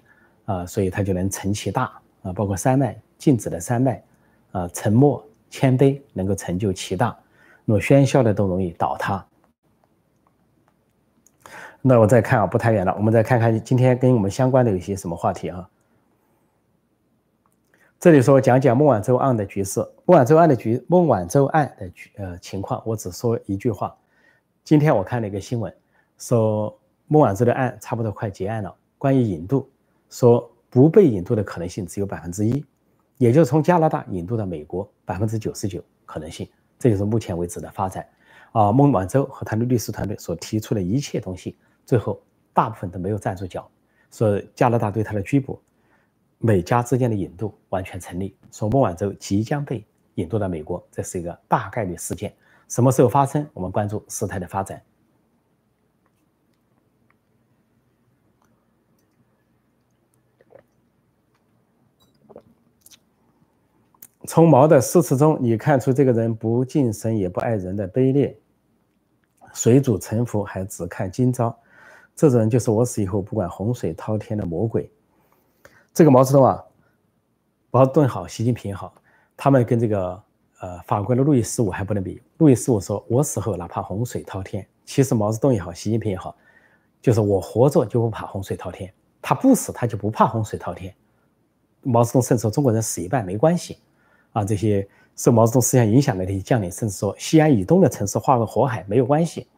[0.45, 1.91] 啊，所以它就能成其大
[2.23, 2.31] 啊。
[2.31, 4.01] 包括山脉，静止的山脉
[4.53, 7.13] 啊，沉默谦卑能够成就其大。
[7.65, 9.25] 那么喧嚣的都容易倒塌。
[11.81, 15.69] 那我再看啊，不太远了，我们再看看今天跟我们相关的有些什么话题啊？
[17.99, 23.93] 这里说讲讲孟晚舟案的局势，孟晚舟案的局，孟晚舟案的局呃情况，我只说一句话。
[24.63, 25.73] 今天我看了一个新闻，
[26.17, 28.73] 说孟晚舟的案差不多快结案了。
[28.97, 29.69] 关于引渡，
[30.09, 32.63] 说不被引渡的可能性只有百分之一，
[33.17, 36.47] 也就是从加拿大引渡到美国百分之九十九可能性。
[36.77, 38.07] 这就是目前为止的发展。
[38.53, 42.17] 啊，孟晚舟和他的律师团队所提出的一切东西，最后
[42.53, 43.69] 大部分都没有站住脚。
[44.09, 45.61] 说加拿大对他的拘捕。
[46.39, 49.85] 美加之间的引渡完全成立，说孟晚舟即将被
[50.15, 52.33] 引渡到美国，这是一个大概率事件。
[52.69, 53.45] 什么时候发生？
[53.53, 54.81] 我们关注事态的发展。
[64.25, 68.39] 从毛的诗词中，你看出这个人不敬神也不爱人的卑劣，
[69.53, 71.57] 水主沉浮还只看今朝，
[72.15, 74.89] 这种人就是我死以后不管洪水滔天的魔鬼。
[75.99, 76.63] 这个毛泽东啊，
[77.71, 78.93] 毛泽东好，习近平好，
[79.35, 80.23] 他们跟这个
[80.61, 82.21] 呃法国的路易十五还不能比。
[82.37, 86.33] 路易十五说：“我死后哪怕洪水滔天。”其实毛泽东也好，习近平也好，
[87.01, 90.95] 就是我活着就不怕洪水滔天，他不死他就不怕洪水滔天。
[91.81, 93.79] 毛泽东甚至说：“中国人死一半没关系。”
[94.31, 94.87] 啊，这些
[95.17, 99.49] 受毛泽东思想影响的那些将领甚至说：“西安以东的城市化为火海没有关系。”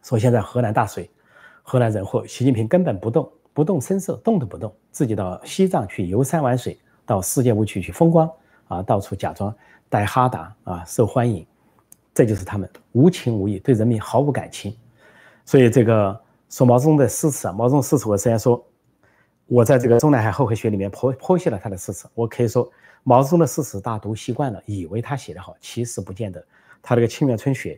[0.00, 1.10] 说现在河南大水，
[1.64, 3.28] 河南人祸，习近平根本不动。
[3.58, 8.30] 不动声色，动都不动，自己到西藏去游山玩水，到世界舞区去风光
[8.68, 9.52] 啊，到处假装
[9.88, 11.44] 带哈达啊，受欢迎，
[12.14, 14.76] 这就是他们无情无义，对人民毫无感情。
[15.44, 16.16] 所以这个
[16.48, 18.64] 说毛泽东的诗词啊，毛泽东诗词，我虽然说，
[19.46, 22.70] 我在这个中南海后黑学里面剖剖析了他的诗词，我可以说
[23.02, 26.40] 毛泽东的诗词大家读习惯了，以为他写的好，其实不见得。
[26.80, 27.74] 他这个《沁园春雪》，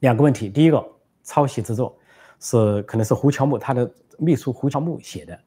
[0.00, 0.86] 两个问题，第一个
[1.22, 1.96] 抄袭之作
[2.40, 3.90] 是可能是胡乔木他的。
[4.18, 5.38] 秘书胡乔木写的，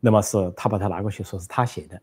[0.00, 2.00] 那么是他把他拿过去说是他写的。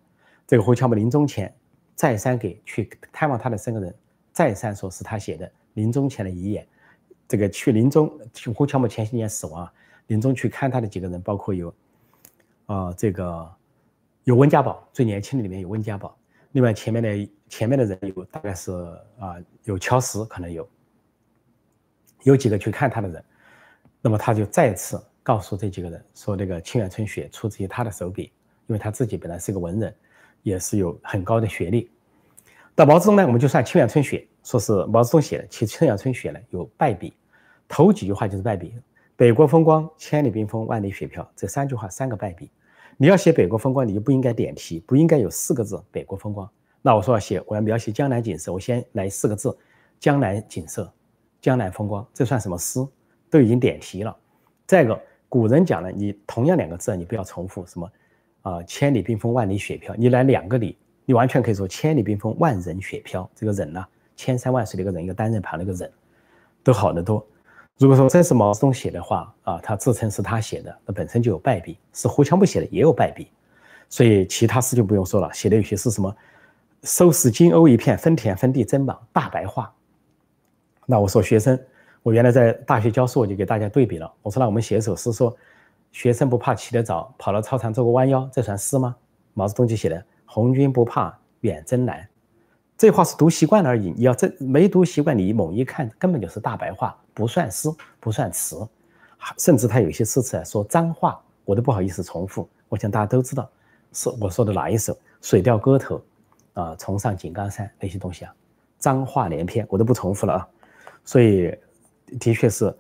[0.48, 1.54] 这个胡乔木临终前
[1.96, 3.96] 再三给去探望他的三个人，
[4.32, 6.68] 再三说是他写的临终前的遗言。
[7.28, 8.12] 这个去临终，
[8.54, 9.68] 胡乔木前些年死亡，
[10.08, 11.74] 临终去看他的几个人，包括有
[12.68, 13.52] 啊这个
[14.24, 16.16] 有温家宝，最年轻的里面有温家宝。
[16.52, 18.72] 另外前面的前面的人有大概是
[19.20, 20.70] 啊有乔石，可能有
[22.24, 23.24] 有几个去看他的人，
[24.02, 25.04] 那么他就再次。
[25.26, 28.32] 告诉这几个人说，这个《清源春雪》出自于他的手笔，
[28.68, 29.92] 因为他自己本来是个文人，
[30.44, 31.90] 也是有很高的学历。
[32.76, 37.12] 到毛泽东呢，我们就算《清源春雪》说是毛泽东写的，其实《清源春雪》呢有败笔，
[37.68, 38.72] 头几句话就是败笔。
[39.16, 42.52] 北国风光，千里冰封，万里雪飘，这三句话三个败笔。
[42.96, 46.48] 你要写北国风光，你就不应该点题，不应该有四个字“北国风光”。
[46.84, 49.58] 那我说要写，我要描写江南景色，我先来四个字
[50.00, 50.94] “江南景色”，
[51.42, 52.86] 江南风光，这算什么诗？
[53.28, 54.16] 都已经点题了。
[54.68, 55.02] 再一个。
[55.28, 57.92] 古人讲了，你同样两个字，你不要重复什么，
[58.44, 59.94] 啊，千里冰封，万里雪飘。
[59.96, 63.30] 你来两个里，你完全可以说千里冰封，万人雪飘。
[63.36, 65.92] 这个人呢，千山万水的一个人，一个单人旁的一个人，
[66.64, 67.26] 都好得多。
[67.78, 73.28] 如果说这是毛泽东写的话，啊，他自称是他写的，那本身就有败笔；是胡乔木写的，也有败笔。
[73.90, 76.16] 所以其他诗就不用说了，写的有些是什么，
[76.84, 79.74] 收拾金瓯一片，分田分地真忙，大白话。
[80.86, 81.60] 那我说学生。
[82.06, 84.14] 我原来在大学教书，我就给大家对比了。
[84.22, 85.36] 我说：“那我们写一首诗，说
[85.92, 88.96] 学生不怕起得早，跑到操场做个弯腰，这算诗吗？”
[89.34, 92.08] 毛泽东就写的“红军不怕远征难”，
[92.78, 93.90] 这话是读习惯了而已。
[93.90, 98.56] 你要这没读习惯，你猛一看，根本就是大白话，不算诗，不算词。
[99.40, 102.48] 甚至他有些诗词说脏话，我都不好意思重复。
[102.70, 103.50] 我想大家都知道
[103.94, 106.00] 是我说的哪一首，水调歌头，
[106.54, 108.36] 啊，重上井冈山那些东西啊，
[108.78, 110.48] 脏话连篇，我都不重复了啊。
[111.04, 111.56] 所以，
[112.20, 112.74] 的确是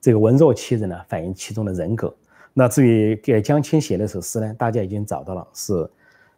[0.00, 2.14] 这个文弱欺人呢，反映其中的人格。
[2.52, 5.90] 那至于给江青写那首诗呢，大家已经找到了，是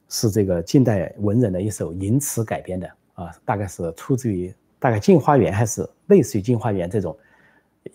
[0.08, 7.16] 是这个近代文人的一首吟词改编的啊，大概是出自于大概《镜花缘》还是类似于《镜花缘》这种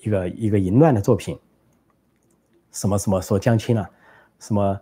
[0.02, 1.38] 一个一个淫乱的作品。
[2.72, 3.90] 什么什么说江青啊，
[4.40, 4.80] 什么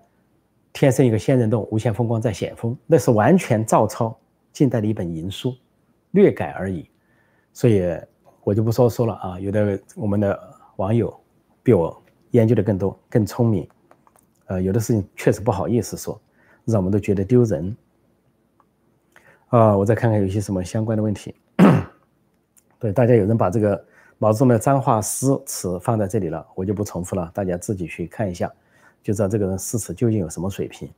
[0.72, 4.18] 天生一个仙人洞，无限风光在险峰，那是完全照抄
[4.54, 5.56] 近代的一本淫书，
[6.12, 6.88] 略改而已。
[7.54, 7.84] 所以
[8.44, 10.40] 我就不说说了啊，有的我们的
[10.78, 11.14] 网友
[11.64, 11.96] 比我。
[12.32, 13.68] 研究的更多，更聪明，
[14.46, 16.18] 呃，有的事情确实不好意思说，
[16.64, 17.76] 让我们都觉得丢人。
[19.50, 21.36] 啊，我再看看有些什么相关的问题。
[22.80, 23.86] 对，大家有人把这个
[24.18, 28.50] 毛泽东的脏话诗词放在这里了，我就不重复了，大家自己去看一下，
[29.04, 30.90] 就知道这个人诗词究竟有什么水平。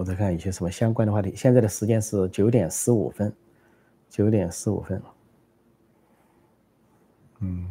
[0.00, 1.34] 我再看一些什么相关的话题。
[1.36, 3.30] 现在的时间是九点十五分，
[4.08, 5.02] 九点十五分。
[7.40, 7.68] 嗯，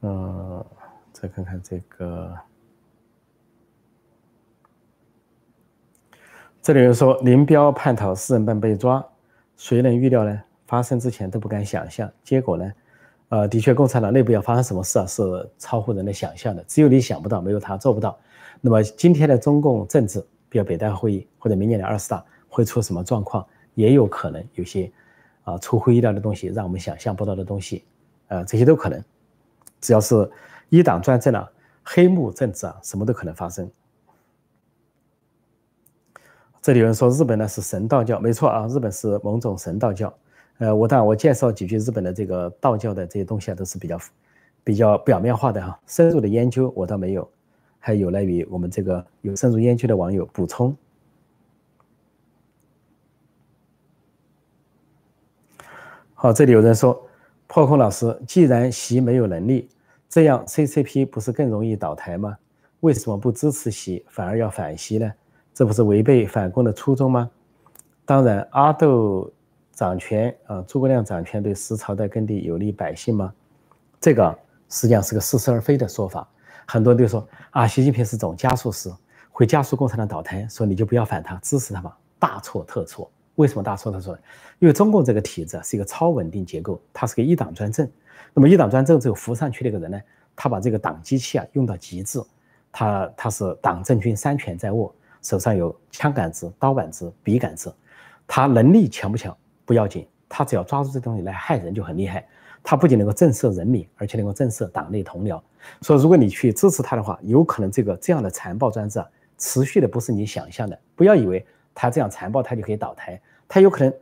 [0.00, 0.66] 呃，
[1.10, 2.36] 再看看这个，
[6.60, 9.02] 这里有说林彪叛逃四人帮被抓，
[9.56, 10.42] 谁能预料呢？
[10.66, 12.72] 发生之前都不敢想象，结果呢？
[13.30, 16.62] 呃，的确，共产党内部要发生什么事啊，是超乎人的想象的。
[16.64, 18.18] 只有你想不到，没有他做不到。
[18.60, 24.90] 那么今天的中共政治，比如北戴会议或者明年的二十大会出什么状况，也有可能有些。
[25.42, 27.82] 啊，出乎意料的东西，让我们想象不到的东西，
[28.28, 29.02] 呃，这些都可能。
[29.80, 30.30] 只要是
[30.68, 31.50] 一党专政啊，
[31.82, 33.68] 黑幕政治啊，什么都可能发生。
[36.60, 40.12] 这里有人说日本呢是神道教，没错啊，日本是某种神道教。
[40.58, 43.98] 呃，我当然我介绍几句日本的这个道教的这些东西啊，都是比较
[44.62, 47.28] 比较表面化的哈，深入的研究我倒没有，
[47.80, 50.76] 还有赖于我们这个有深入研究的网友补充。
[56.14, 57.08] 好，这里有人说，
[57.46, 59.68] 破空老师，既然习没有能力，
[60.06, 62.36] 这样 CCP 不是更容易倒台吗？
[62.80, 65.10] 为什么不支持习，反而要反习呢？
[65.54, 67.30] 这不是违背反攻的初衷吗？
[68.04, 69.32] 当然，阿斗
[69.72, 73.32] 掌权啊，诸葛亮掌权对十朝代耕地有利百姓吗？
[73.98, 76.28] 这个实际上是个似是而非的说法。
[76.70, 78.88] 很多人都说啊，习近平是总加速师，
[79.32, 81.98] 会加速共产党倒台，说你就不要反他，支持他吧。
[82.16, 83.10] 大错特错。
[83.34, 84.16] 为什么大错特错？
[84.60, 87.90] 因为中共这个体制是一个超稳定结构，它是个一党专政。
[88.32, 90.00] 那么一党专政，只有扶上去那个人呢，
[90.36, 92.22] 他把这个党机器啊用到极致，
[92.70, 97.74] 他他是党政军三权在握，手上有枪杆子、刀杆子、笔杆子，
[98.28, 102.24] 他能力强不强不要紧，他只要抓住这东西来害人就很厉害。
[102.62, 105.40] 他不仅能够震慑人民，而且能够震慑党内同僚。
[105.80, 109.08] 所以如果你去支持他的话，有可能这个这样的残暴专制啊，
[109.38, 110.78] 持续的不是你想象的。
[110.94, 111.44] 不要以为
[111.74, 113.20] 他这样残暴，他就可以倒台。
[113.48, 113.92] 他有可能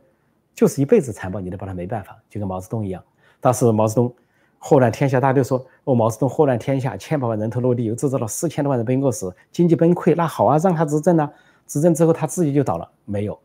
[0.53, 3.03] 就是一辈子残暴，你都把他没办法，就跟毛泽东一样。
[3.39, 4.13] 当时毛泽东
[4.57, 10.13] 祸乱天下，大家都说哦，毛泽东祸乱天下，千百万人头落地，又制造了四千多万人被饿死，经济崩溃。
[10.15, 11.31] 那好啊，让他执政啊，
[11.65, 12.89] 执政之后他自己就倒了。
[13.05, 13.39] 没有，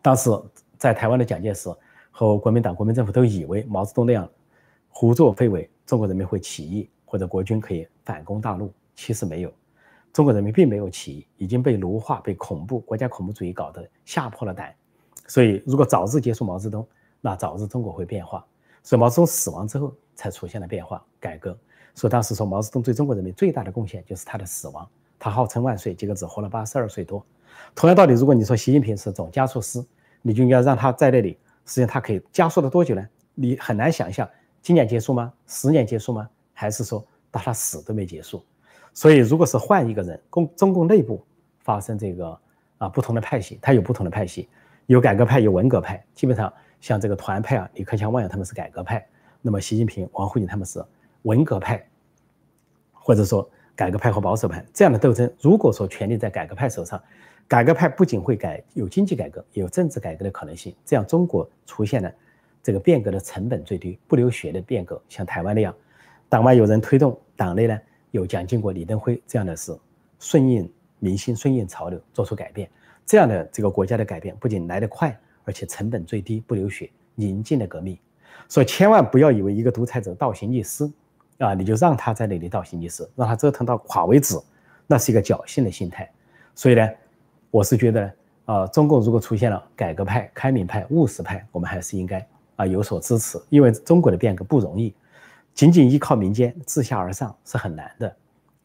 [0.00, 0.30] 当时
[0.78, 1.68] 在台湾的蒋介石
[2.10, 4.28] 和国民党、国民政府都以为毛泽东那样
[4.88, 8.70] 胡作非为，中国人民会起义或者国军可以反攻大陆。
[8.94, 9.52] 其实没有。
[10.12, 14.74] 中国人民并没有起义，已经被奴化、被恐怖国家恐怖主义搞得吓破了胆。
[15.26, 16.86] 所以，如果早日结束毛泽东，
[17.20, 18.42] 那早日中国会变化。
[18.82, 21.58] 所以，毛泽东死亡之后才出现了变化、改革。
[21.94, 24.88] 所以当时说毛泽东对中国人民最大的贡献就是他的死亡。
[25.18, 27.24] 他号称万岁，结果只活了八十二岁多。
[27.74, 29.84] 同样道理，如果你说习近平是总加速师，
[30.22, 31.38] 你就应该让他在那里。
[31.66, 33.06] 实际上，他可以加速了多久呢？
[33.34, 34.26] 你很难想象，
[34.62, 35.32] 今年结束吗？
[35.46, 36.30] 十年结束吗？
[36.58, 38.42] 还是说到他死都没结束？
[38.94, 41.22] 所以，如果是换一个人，共中共内部
[41.60, 42.40] 发生这个
[42.78, 44.48] 啊不同的派系，他有不同的派系。
[44.86, 46.50] 有改革派，有文革派，基本上
[46.80, 49.06] 像这个团派啊，李克强、汪洋他们是改革派，
[49.42, 50.82] 那么习近平、王沪宁他们是
[51.22, 51.86] 文革派，
[52.92, 55.30] 或者说改革派和保守派这样的斗争。
[55.40, 57.02] 如果说权力在改革派手上，
[57.46, 62.10] 改革派不仅会改有经济改革，有政治改革的可能性，这样中国出现了
[62.62, 65.74] 这个变革的成本最低、不流血的变革，像台湾那样，
[66.28, 67.78] 党外有人推动，党内呢
[68.10, 69.76] 有蒋经国、李登辉这样的是
[70.18, 72.68] 顺应民心、顺应潮流，做出改变。
[73.04, 77.96] 这样的这个国家的改变不仅来得快，而且成本最低，不流血，宁静的革命。
[78.48, 80.90] 所以千万不要以为一个独裁者倒行逆施，
[81.38, 84.36] 啊，你就让他在那里倒行逆施，让他折腾到垮为止，
[84.86, 86.10] 那是一个侥幸的心态。
[86.54, 86.88] 所以呢，
[87.50, 88.12] 我是觉得
[88.46, 94.92] 啊，中共如果出现了改革派、开明派、务实派，我们还是应该啊有所支持，因为中国的变革不容易。
[95.56, 98.14] 仅仅依靠民间自下而上是很难的。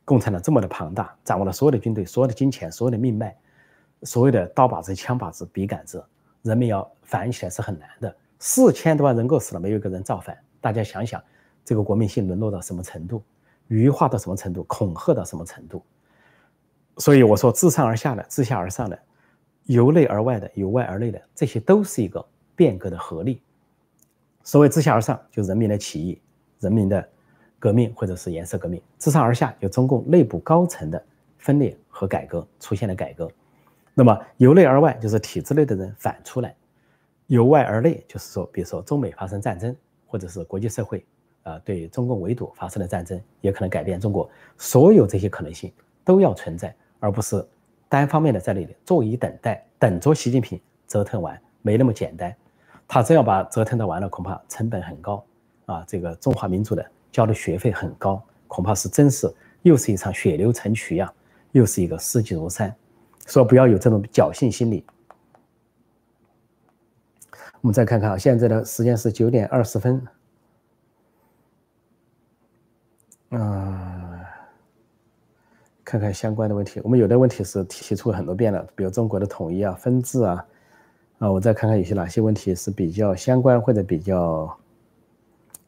[0.04, 3.34] 共产党这么的庞大，掌握了所有的军队、所有的金钱、所有的命脉、
[4.04, 6.04] 所有的刀把子、枪把子、笔杆子，
[6.42, 8.14] 人民要反起来是很难的。
[8.40, 10.38] 四千多万人够死了，没有一个人造反。
[10.60, 11.24] 大家想想，
[11.64, 13.24] 这个国民性沦落到什么程度，
[13.70, 15.82] 愚化到什么程度，恐吓到什么程度？
[16.98, 19.00] 所以我说，自上而下的、自下而上的、
[19.64, 22.24] 由内而外的、由外而内的，这些都是一个
[22.54, 23.42] 变革的合力。
[24.44, 26.20] 所谓自下而上，就人民的起义、
[26.62, 27.06] 人民的
[27.60, 31.04] 革命或者是颜色革命；自上而下，有中共内部高层的
[31.38, 33.30] 分裂和改革出现了改革。
[33.94, 36.56] 那么由内而外，就是体制内的人反出来。
[37.28, 39.76] 由外而内，就是说，比如说中美发生战争，
[40.08, 41.06] 或者是国际社会
[41.44, 44.30] 啊对中共围堵发生了战争，也可能改变中国。
[44.58, 45.72] 所有这些可能性
[46.04, 47.46] 都要存在，而不是
[47.90, 52.36] 单方面的在那里坐以等待，等着习近平折腾完，没那么简单。
[52.88, 55.24] 他真要把折腾的完了，恐怕成本很高
[55.72, 55.86] 啊！
[55.88, 61.12] 这个中华民族的交的学费很高，恐怕是真是又是一场血流成渠呀，
[61.52, 62.76] 又是一个四季如山。
[63.28, 64.86] 说不要有这种侥幸心理。
[67.62, 70.02] 我们再看看啊，现在的时间是九点二十分。
[73.30, 74.20] 啊，
[75.84, 76.82] 看看相关的问题。
[76.84, 80.46] 我们有的问题是提出很多遍了，比如中国的统一啊、分治啊。
[81.20, 84.58] 啊，我再看看有些哪些问题是比较相关或者比较。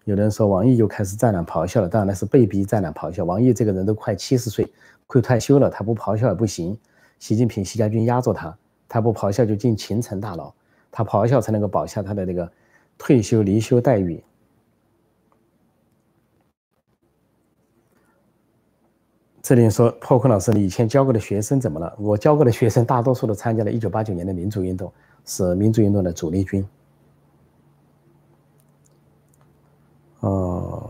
[0.06, 3.24] 有人说王毅又开始战狼咆哮了，当然那是被逼战狼咆哮。
[3.24, 4.68] 王毅这个人都快七十岁，
[5.08, 6.78] 快退休了，他不咆哮也不行。
[7.20, 8.58] 习近平、习家军压着他，
[8.90, 10.54] 他不咆哮就进秦城大牢。
[10.92, 12.52] 他咆哮才能够保下他的那个
[12.98, 14.22] 退休离休待遇。
[19.42, 21.94] 这里说破空老师，你以前教过的学生怎么了？
[21.98, 24.92] 我教过的学生大多数都参加了1989年的民主运动，
[25.26, 26.66] 是民主运动的主力军。
[30.24, 30.90] 哦，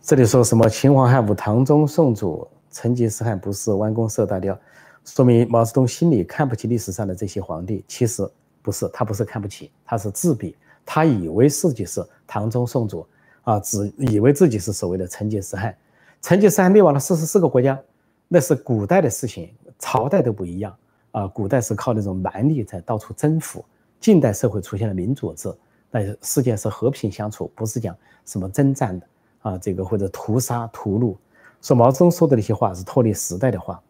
[0.00, 4.58] 这里说什么秦皇汉武、唐宗宋祖、成吉思汗不是弯弓射大雕？
[5.04, 8.28] 说明毛泽东心里看不起历史上的这些皇帝，其实
[8.60, 13.06] 不是，他不是看不起，他是自比，他以为自己是唐宗宋祖
[13.42, 15.72] 啊，只以为自己是所谓的成吉思汗。
[16.20, 17.80] 成吉思汗灭亡了四十四个国家，
[18.26, 20.76] 那是古代的事情，朝代都不一样
[21.12, 21.28] 啊。
[21.28, 23.64] 古代是靠那种蛮力在到处征服，
[24.02, 25.50] 近代社会出现了民主制，
[25.90, 27.96] 那世界是和平相处，不是讲
[28.26, 29.06] 什么征战的
[29.42, 31.16] 啊，这个或者屠杀屠戮。
[31.62, 33.80] 说毛泽东说的那些话是脱离时代的话。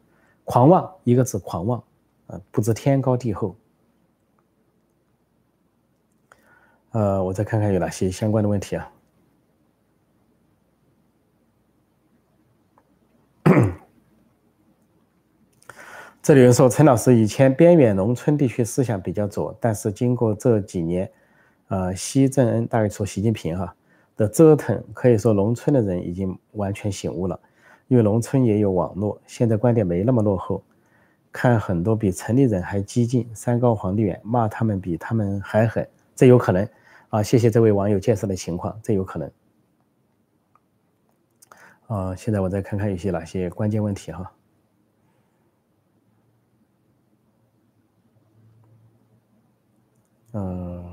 [0.45, 1.83] 狂妄一个字，狂妄，
[2.27, 3.57] 啊，不知天高地厚。
[6.91, 8.93] 呃，我再看看有哪些相关的问题啊。
[16.23, 21.11] 这里有人说，陈老师以前边远农村地区思想比较左，但是经过这几年，
[21.67, 23.75] 呃，习正恩大概说习近平哈
[24.17, 27.39] 的折腾，可以说农村的人已经完全醒悟了。
[27.89, 30.63] 因为农村也有网络，现在观点没那么落后，
[31.33, 36.69] 看很多比城里人还激进，山高皇帝远，骂他们比他们还狠，这有可能
[37.09, 37.21] 啊！
[37.21, 39.29] 谢谢这位网友介绍的情况，这有可能。
[41.89, 44.31] 啊，现在我再看看有些哪些关键问题哈。
[50.33, 50.85] 嗯，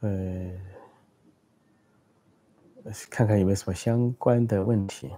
[0.00, 0.50] 呃。
[3.10, 5.10] 看看有没有什么相关的问题。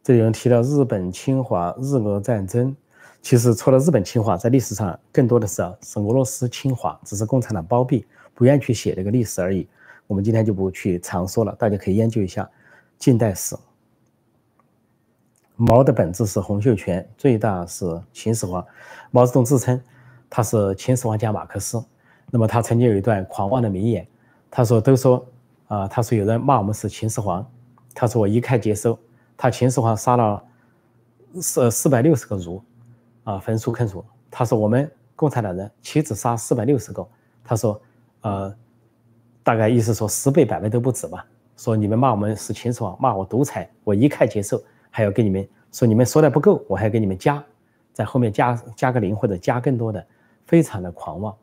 [0.00, 2.76] 这里有人提到日本侵华、日俄战争，
[3.20, 9.66] 其实除了日本侵华，在历史上更多的是啊是俄罗斯侵华，只是共产党包庇，不愿意去写这个历史而已。
[10.06, 12.48] 我们今天就不去常说了，大家可以研究一下
[12.96, 13.56] 近代史。
[15.56, 18.64] 毛的本质是洪秀全，最大是秦始皇。
[19.10, 19.82] 毛泽东自称
[20.34, 21.84] 他是秦始皇加马克思。
[22.30, 24.06] 那么他曾经有一段狂妄的名言，
[24.50, 25.22] 他说：“都说。”
[25.68, 27.46] 啊，他说有人骂我们是秦始皇，
[27.94, 28.98] 他说我一概接收。
[29.38, 30.42] 他秦始皇杀了
[31.40, 32.62] 四四百六十个儒，
[33.24, 34.04] 啊，焚书坑儒。
[34.30, 37.06] 他说我们共产党人岂止杀四百六十个？
[37.42, 37.80] 他说，
[38.20, 38.54] 呃，
[39.42, 41.24] 大概意思说十倍百倍都不止吧。
[41.56, 44.62] 说你们骂我们是秦始皇，骂我独裁，我一概接受。
[44.90, 47.42] 还要跟你们说你们说的不够，我还给你们加，
[47.94, 50.06] 在后面加加个零或者加更多的，
[50.46, 51.34] 非常的狂妄，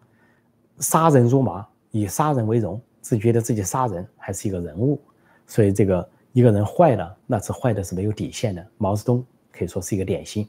[0.79, 2.79] 杀人如麻，以杀人为荣。
[3.01, 4.99] 自觉得自己杀人还是一个人物，
[5.47, 8.63] 所以这个一个人坏了，那是坏的是没有底线的。
[8.77, 10.47] 毛泽东可以说是一个典型，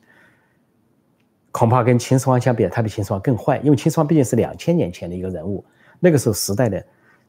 [1.53, 5.65] 恐怕跟秦始皇相比，他比秦始皇更坏，因为秦始皇毕竟是两千年前的一个人物，
[6.01, 6.85] 那个时候时代的，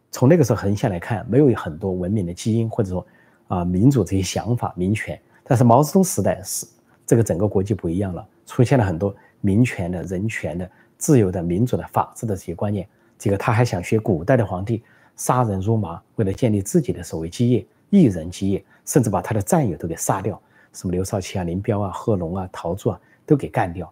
[0.10, 3.06] 从那个时候横向来看，没有很多文明的基因或者说
[3.48, 5.18] 啊民主这些想法、民权。
[5.44, 6.66] 但是毛泽东时代是
[7.06, 10.70] 这个整个国际不一样了，出现了很多民权的人权的
[11.02, 12.88] 自由的、民主的、法治的这些观念。
[13.18, 14.84] 这个他还想学古代的皇帝，
[15.16, 20.40] 杀人如麻，为了建立自己的所谓基业，一人基业，甚至把他的战友都给杀掉，
[20.74, 23.92] 什么刘少奇啊、林彪啊、贺龙啊、陶铸啊都给干掉。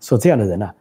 [0.00, 0.74] 说这样的人呢，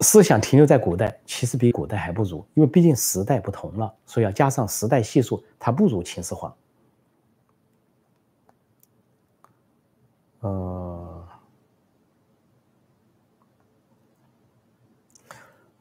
[0.00, 6.54] 思想停留在古代，其实比古代还不如，因为毕竟时代不同了，所以要加上时代系数，他不如秦始皇。
[10.44, 10.91] 嗯，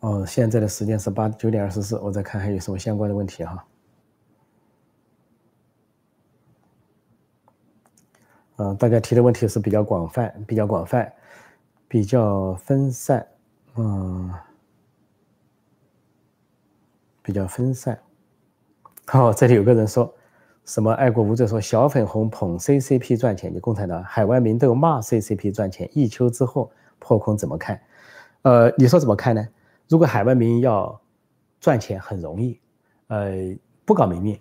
[0.02, 3.66] 哦，现在的时间是八九点二十四，我再看还有什么相关的问题哈。
[8.58, 11.12] 嗯，大家提的问题是比较广泛，比较广泛，
[11.88, 13.28] 比较分散，
[13.76, 14.32] 嗯，
[17.22, 17.99] 比较分散。
[19.06, 20.14] 好，这里有个人说。
[20.64, 27.82] 什么爱国无罪说小粉红捧 CCP 赚钱，你共产党海外民斗骂 CCP 赚钱，一秋之后破空怎么看？
[28.43, 29.47] 呃，你说怎么看呢？
[29.92, 30.98] 如果海外民营要
[31.60, 32.58] 赚钱很容易，
[33.08, 34.39] 呃，不搞民营，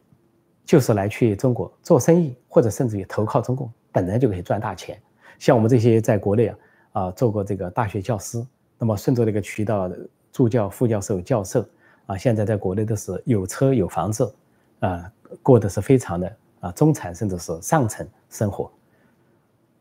[0.65, 4.97] 就是来去中国做生意，或者甚至于投靠中共，本来就可以赚大钱。
[5.41, 6.57] 像我们这些在国内啊
[6.93, 8.41] 啊做过这个大学教师，
[8.79, 9.91] 那么顺着这个渠道
[10.31, 11.67] 助教、副教授、教授
[12.07, 14.33] 啊，现在在国内都是有车有房子
[14.79, 15.13] 啊。
[15.43, 18.71] 过的是非常的啊中产甚至是上层生活，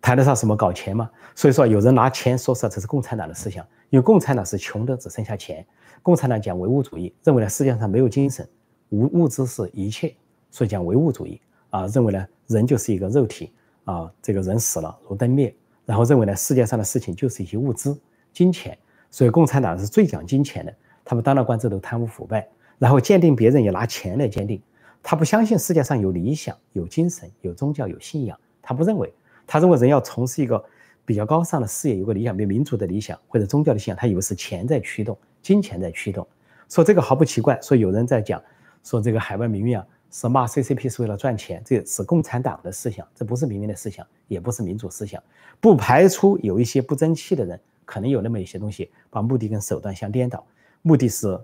[0.01, 1.09] 谈得上什么搞钱吗？
[1.35, 5.65] 所以说有人拿钱说说这是共产党的思想，因为共产党是穷的只剩下钱，
[6.01, 8.47] 共产党讲唯物主义，认为呢世界上没有精神，
[8.89, 10.15] 无物质是一切，
[10.51, 11.39] 所以讲唯物主义。
[11.69, 13.51] 啊，认为呢人就是一个肉体。
[13.85, 15.51] 啊，这个人死了如灯灭，
[15.83, 17.99] 然后认为呢世界上的事情就是一些物资
[18.31, 18.77] 金钱，
[19.09, 20.71] 所以共产党是最讲金钱的，
[21.03, 22.47] 他们当了官之后贪污腐败，
[22.77, 24.61] 然后鉴定别人也拿钱来鉴定。
[25.01, 28.37] 他不相信世界上有理想、有精神、有宗教、有信仰。
[28.61, 29.11] 他不认为，
[29.51, 30.63] 他认为人要从事一个
[31.03, 36.25] 比较高尚的事业，有个理想，比如民主的理想或者宗教的信仰，他以为是钱在驱动，金钱在驱动。
[36.69, 37.59] 说这个毫不奇怪。
[37.59, 38.39] 说有人在讲，
[38.83, 45.19] 说这个海外民运啊，是骂 CCP 是为了赚钱，这也是共产党的思想，这不是民运的思想，也不是民主思想。
[45.59, 50.45] 不排除有一些不争气的人，可能有那么一些东西，把目的跟手段相颠倒，
[50.83, 51.39] 目的是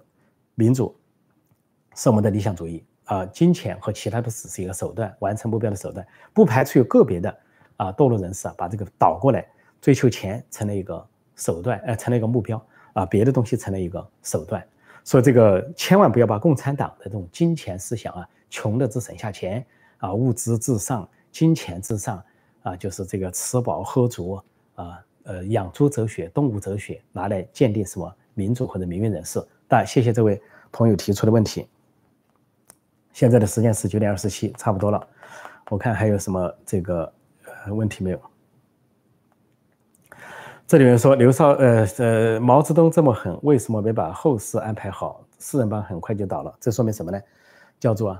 [0.53, 0.95] 民主，
[1.95, 2.85] 是我们的理想主义。
[3.05, 6.05] 啊，金钱和其他的只是一个手段，完成目标的手段。
[6.33, 7.35] 不排除有个别的
[7.77, 9.45] 啊堕落人士啊，把这个倒过来，
[9.81, 11.05] 追求钱成了一个
[11.35, 14.65] 手段，呃，成了一个目标啊，别的东西成了一个手段。
[15.03, 19.65] 所以这个千万不要把共产党的这种金钱思想啊，穷的只剩下钱
[19.99, 22.23] 啊，物质至上，金钱至上
[22.63, 24.41] 啊，就是这个吃饱喝足
[24.73, 29.39] 啊，呃，养猪哲学、动物哲学拿来鉴定什么民主或者民运人士。
[29.67, 31.67] 但谢谢这位朋友提出的问题。
[33.13, 35.07] 现在的时间是九点二十七，差不多了。
[35.69, 37.13] 我看还有什么这个
[37.73, 38.19] 问题没有？
[40.67, 45.23] 这里面说刘少呃呃毛泽东这么狠，为什么没把后事安排好？
[45.37, 47.21] 四人帮很快就倒了，这说明什么呢？
[47.79, 48.19] 叫做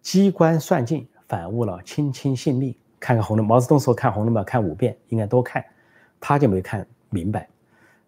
[0.00, 2.74] 机关算尽，反误了卿卿性命。
[2.98, 5.64] 看看《红楼》，毛泽东说看《红楼梦》看五遍，应该多看，
[6.20, 7.48] 他就没看明白。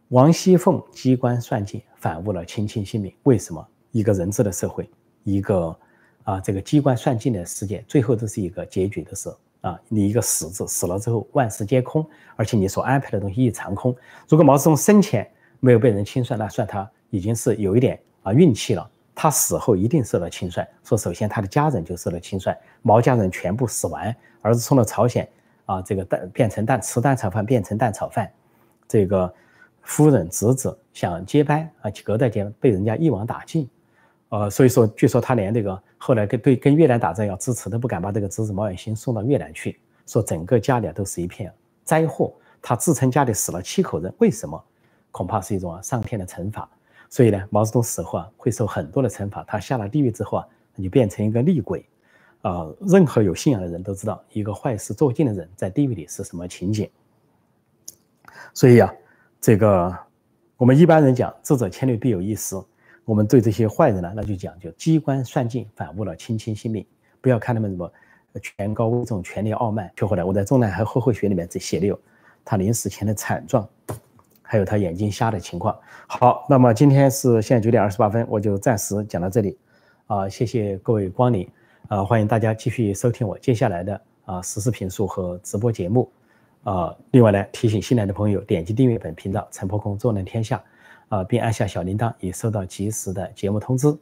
[0.08, 3.14] 王熙凤机关算尽，反误了卿卿性命。
[3.22, 3.66] 为什么？
[3.92, 4.88] 一个人治的社会，
[5.22, 5.76] 一个。
[6.24, 9.28] 啊，这个机关算尽的世界，最后都是一个结局的事
[9.64, 9.80] 啊！
[9.88, 12.06] 你一个死字，死了之后万事皆空，
[12.36, 13.96] 而且你所安排的东西一场空。
[14.28, 15.26] 如果毛泽东生前
[15.58, 18.88] 没有被人清算，那算他已经是有一点啊运气了。
[19.14, 20.68] 他死后一定受到清算。
[20.82, 25.26] 说首先他的家人就受到清算，毛家人全部死完，儿子送到朝鲜
[25.64, 28.30] 啊，这个蛋变成蛋吃蛋炒饭变成蛋炒饭，
[28.86, 29.32] 这个
[29.82, 33.66] 夫人侄子想接班啊，隔代接被人家一网打尽。
[34.30, 41.50] 呃，所以说，据说他连这个后来跟对跟越南打仗要支持都不敢把这个侄子毛远新送到越南去，说整个家里都是一片
[41.82, 42.30] 灾祸。
[42.60, 44.62] 他自称家里死了七口人，为什么？
[45.10, 46.68] 恐怕是一种上天的惩罚。
[47.08, 49.42] 所以呢，毛泽东死后啊，会受很多的惩罚。
[49.44, 50.46] 他下了地狱之后啊，
[50.76, 51.82] 他就变成一个厉鬼。
[52.42, 56.86] 啊，任何有信仰的人都知道，一个坏事做尽的人在地狱里是什么情景。
[58.52, 58.92] 所以啊，
[59.40, 59.96] 这个
[60.58, 62.62] 我们一般人讲，智者千虑必有一失。
[63.04, 66.84] 我们对这些坏人呢，那就讲究机关算尽，反误了卿卿性命。
[67.20, 67.90] 不要看他们什么
[68.42, 69.90] 权高位重、权力傲慢。
[69.96, 71.98] 就后来我在《中南海后会学》里面这写的有
[72.44, 73.68] 他临死前的惨状，
[74.42, 75.78] 还有他眼睛瞎的情况。
[76.06, 79.58] 好，那么今天是现在九点二十八分，我就暂时讲到这里。
[80.06, 81.48] 啊，谢谢各位光临。
[81.88, 86.10] 啊，欢迎大家继续收听我接下来的啊实时评述和直播节目。
[86.62, 90.62] 啊，另外呢，提醒新来的朋友点击订阅本频道“陈破空，坐论天下”。
[91.08, 93.96] 啊，并按下小铃铛，以收到及时的节目通知。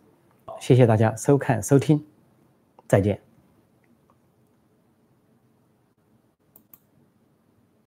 [0.60, 2.04] 谢谢大家收看收听，
[2.86, 3.31] 再见。